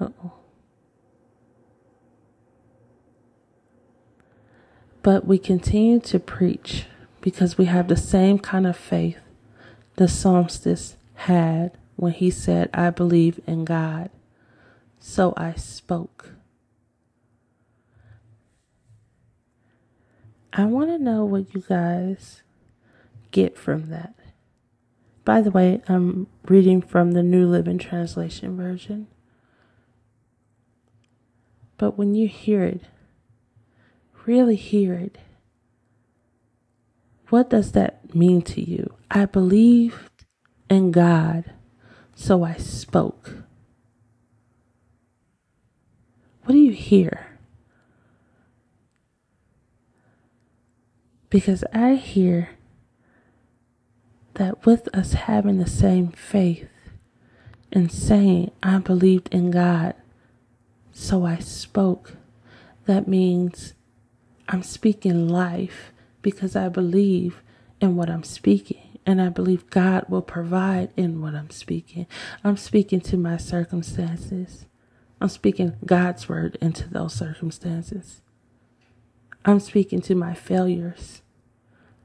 oh. 0.00 0.32
But 5.02 5.26
we 5.26 5.38
continue 5.38 6.00
to 6.00 6.18
preach 6.18 6.86
because 7.20 7.56
we 7.56 7.64
have 7.66 7.88
the 7.88 7.96
same 7.96 8.38
kind 8.38 8.66
of 8.66 8.76
faith 8.76 9.18
the 9.96 10.08
psalmist 10.08 10.96
had 11.14 11.78
when 11.96 12.12
he 12.12 12.30
said, 12.30 12.68
I 12.74 12.90
believe 12.90 13.40
in 13.46 13.64
God. 13.64 14.10
So 15.00 15.32
I 15.36 15.54
spoke. 15.54 16.34
I 20.52 20.64
want 20.64 20.90
to 20.90 20.98
know 20.98 21.24
what 21.24 21.54
you 21.54 21.62
guys 21.66 22.42
get 23.30 23.56
from 23.56 23.88
that. 23.90 24.14
By 25.26 25.40
the 25.40 25.50
way, 25.50 25.82
I'm 25.88 26.28
reading 26.46 26.80
from 26.80 27.10
the 27.10 27.22
New 27.24 27.48
Living 27.48 27.78
Translation 27.78 28.56
version. 28.56 29.08
But 31.78 31.98
when 31.98 32.14
you 32.14 32.28
hear 32.28 32.62
it, 32.62 32.82
really 34.24 34.54
hear 34.54 34.94
it, 34.94 35.18
what 37.30 37.50
does 37.50 37.72
that 37.72 38.14
mean 38.14 38.40
to 38.42 38.60
you? 38.62 38.94
I 39.10 39.24
believed 39.24 40.24
in 40.70 40.92
God, 40.92 41.46
so 42.14 42.44
I 42.44 42.54
spoke. 42.54 43.34
What 46.44 46.52
do 46.52 46.58
you 46.58 46.70
hear? 46.70 47.26
Because 51.30 51.64
I 51.72 51.96
hear 51.96 52.50
that 54.36 54.64
with 54.64 54.88
us 54.94 55.12
having 55.12 55.58
the 55.58 55.68
same 55.68 56.08
faith 56.08 56.68
and 57.72 57.90
saying, 57.92 58.52
I 58.62 58.78
believed 58.78 59.28
in 59.32 59.50
God, 59.50 59.94
so 60.92 61.26
I 61.26 61.38
spoke, 61.38 62.14
that 62.86 63.08
means 63.08 63.74
I'm 64.48 64.62
speaking 64.62 65.28
life 65.28 65.92
because 66.22 66.56
I 66.56 66.68
believe 66.68 67.42
in 67.80 67.96
what 67.96 68.08
I'm 68.08 68.22
speaking. 68.22 68.82
And 69.04 69.22
I 69.22 69.28
believe 69.28 69.70
God 69.70 70.06
will 70.08 70.22
provide 70.22 70.90
in 70.96 71.20
what 71.20 71.34
I'm 71.34 71.50
speaking. 71.50 72.06
I'm 72.42 72.56
speaking 72.56 73.00
to 73.02 73.16
my 73.16 73.36
circumstances. 73.36 74.66
I'm 75.20 75.28
speaking 75.28 75.76
God's 75.84 76.28
word 76.28 76.58
into 76.60 76.88
those 76.88 77.14
circumstances. 77.14 78.20
I'm 79.44 79.60
speaking 79.60 80.00
to 80.02 80.14
my 80.16 80.34
failures 80.34 81.22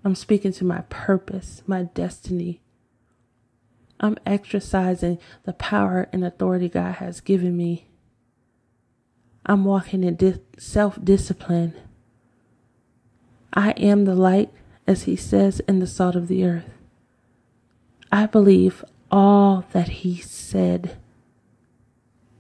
I'm 0.04 0.16
speaking 0.16 0.52
to 0.54 0.66
my 0.66 0.82
purpose, 0.90 1.62
my 1.68 1.84
destiny. 1.84 2.62
I'm 4.00 4.18
exercising 4.26 5.20
the 5.44 5.54
power 5.54 6.10
and 6.12 6.26
authority 6.26 6.70
God 6.70 6.96
has 6.96 7.22
given 7.22 7.56
me. 7.56 7.88
I'm 9.46 9.64
walking 9.64 10.04
in 10.04 10.16
di- 10.16 10.40
self 10.58 10.98
discipline. 11.04 11.74
I 13.54 13.72
am 13.72 14.06
the 14.06 14.16
light, 14.16 14.50
as 14.88 15.04
He 15.04 15.16
says 15.16 15.60
in 15.62 15.80
the 15.80 15.88
salt 15.88 16.16
of 16.16 16.28
the 16.28 16.46
earth. 16.46 16.70
I 18.12 18.26
believe 18.26 18.84
all 19.12 19.66
that 19.72 19.90
He 19.90 20.18
said 20.18 20.98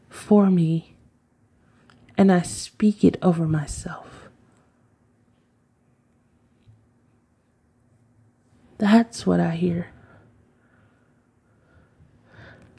for 0.09 0.49
me, 0.49 0.95
and 2.17 2.31
I 2.31 2.41
speak 2.41 3.03
it 3.03 3.17
over 3.21 3.47
myself. 3.47 4.10
That's 8.81 9.27
what 9.27 9.39
I 9.39 9.51
hear. 9.51 9.89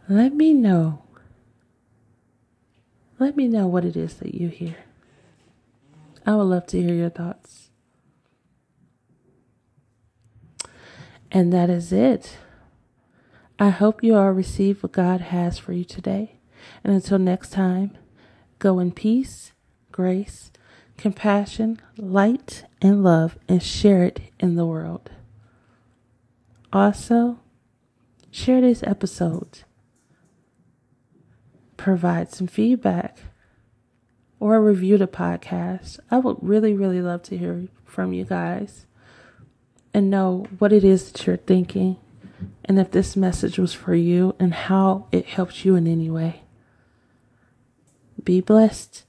Let 0.08 0.34
me 0.34 0.52
know. 0.52 1.04
Let 3.20 3.36
me 3.36 3.46
know 3.46 3.68
what 3.68 3.84
it 3.84 3.96
is 3.96 4.14
that 4.14 4.34
you 4.34 4.48
hear. 4.48 4.78
I 6.26 6.34
would 6.34 6.42
love 6.42 6.66
to 6.66 6.82
hear 6.82 6.92
your 6.92 7.08
thoughts. 7.08 7.70
And 11.30 11.52
that 11.52 11.70
is 11.70 11.92
it. 11.92 12.36
I 13.60 13.70
hope 13.70 14.02
you 14.02 14.16
all 14.16 14.32
receive 14.32 14.82
what 14.82 14.90
God 14.90 15.20
has 15.20 15.56
for 15.56 15.72
you 15.72 15.84
today. 15.84 16.40
And 16.82 16.92
until 16.92 17.20
next 17.20 17.50
time, 17.52 17.96
go 18.58 18.80
in 18.80 18.90
peace, 18.90 19.52
grace, 19.92 20.50
compassion, 20.96 21.80
light, 21.96 22.64
and 22.82 23.04
love, 23.04 23.38
and 23.48 23.62
share 23.62 24.02
it 24.02 24.18
in 24.40 24.56
the 24.56 24.66
world. 24.66 25.08
Also, 26.72 27.38
share 28.30 28.60
this 28.60 28.82
episode. 28.84 29.64
Provide 31.76 32.32
some 32.32 32.46
feedback 32.46 33.18
or 34.40 34.62
review 34.62 34.96
the 34.96 35.06
podcast. 35.06 35.98
I 36.10 36.18
would 36.18 36.38
really, 36.40 36.72
really 36.72 37.02
love 37.02 37.22
to 37.24 37.36
hear 37.36 37.68
from 37.84 38.12
you 38.12 38.24
guys 38.24 38.86
and 39.92 40.10
know 40.10 40.46
what 40.58 40.72
it 40.72 40.84
is 40.84 41.12
that 41.12 41.26
you're 41.26 41.36
thinking 41.36 41.98
and 42.64 42.78
if 42.78 42.90
this 42.90 43.16
message 43.16 43.58
was 43.58 43.74
for 43.74 43.94
you 43.94 44.34
and 44.38 44.54
how 44.54 45.06
it 45.12 45.26
helped 45.26 45.64
you 45.64 45.74
in 45.74 45.86
any 45.86 46.10
way. 46.10 46.42
Be 48.22 48.40
blessed 48.40 49.04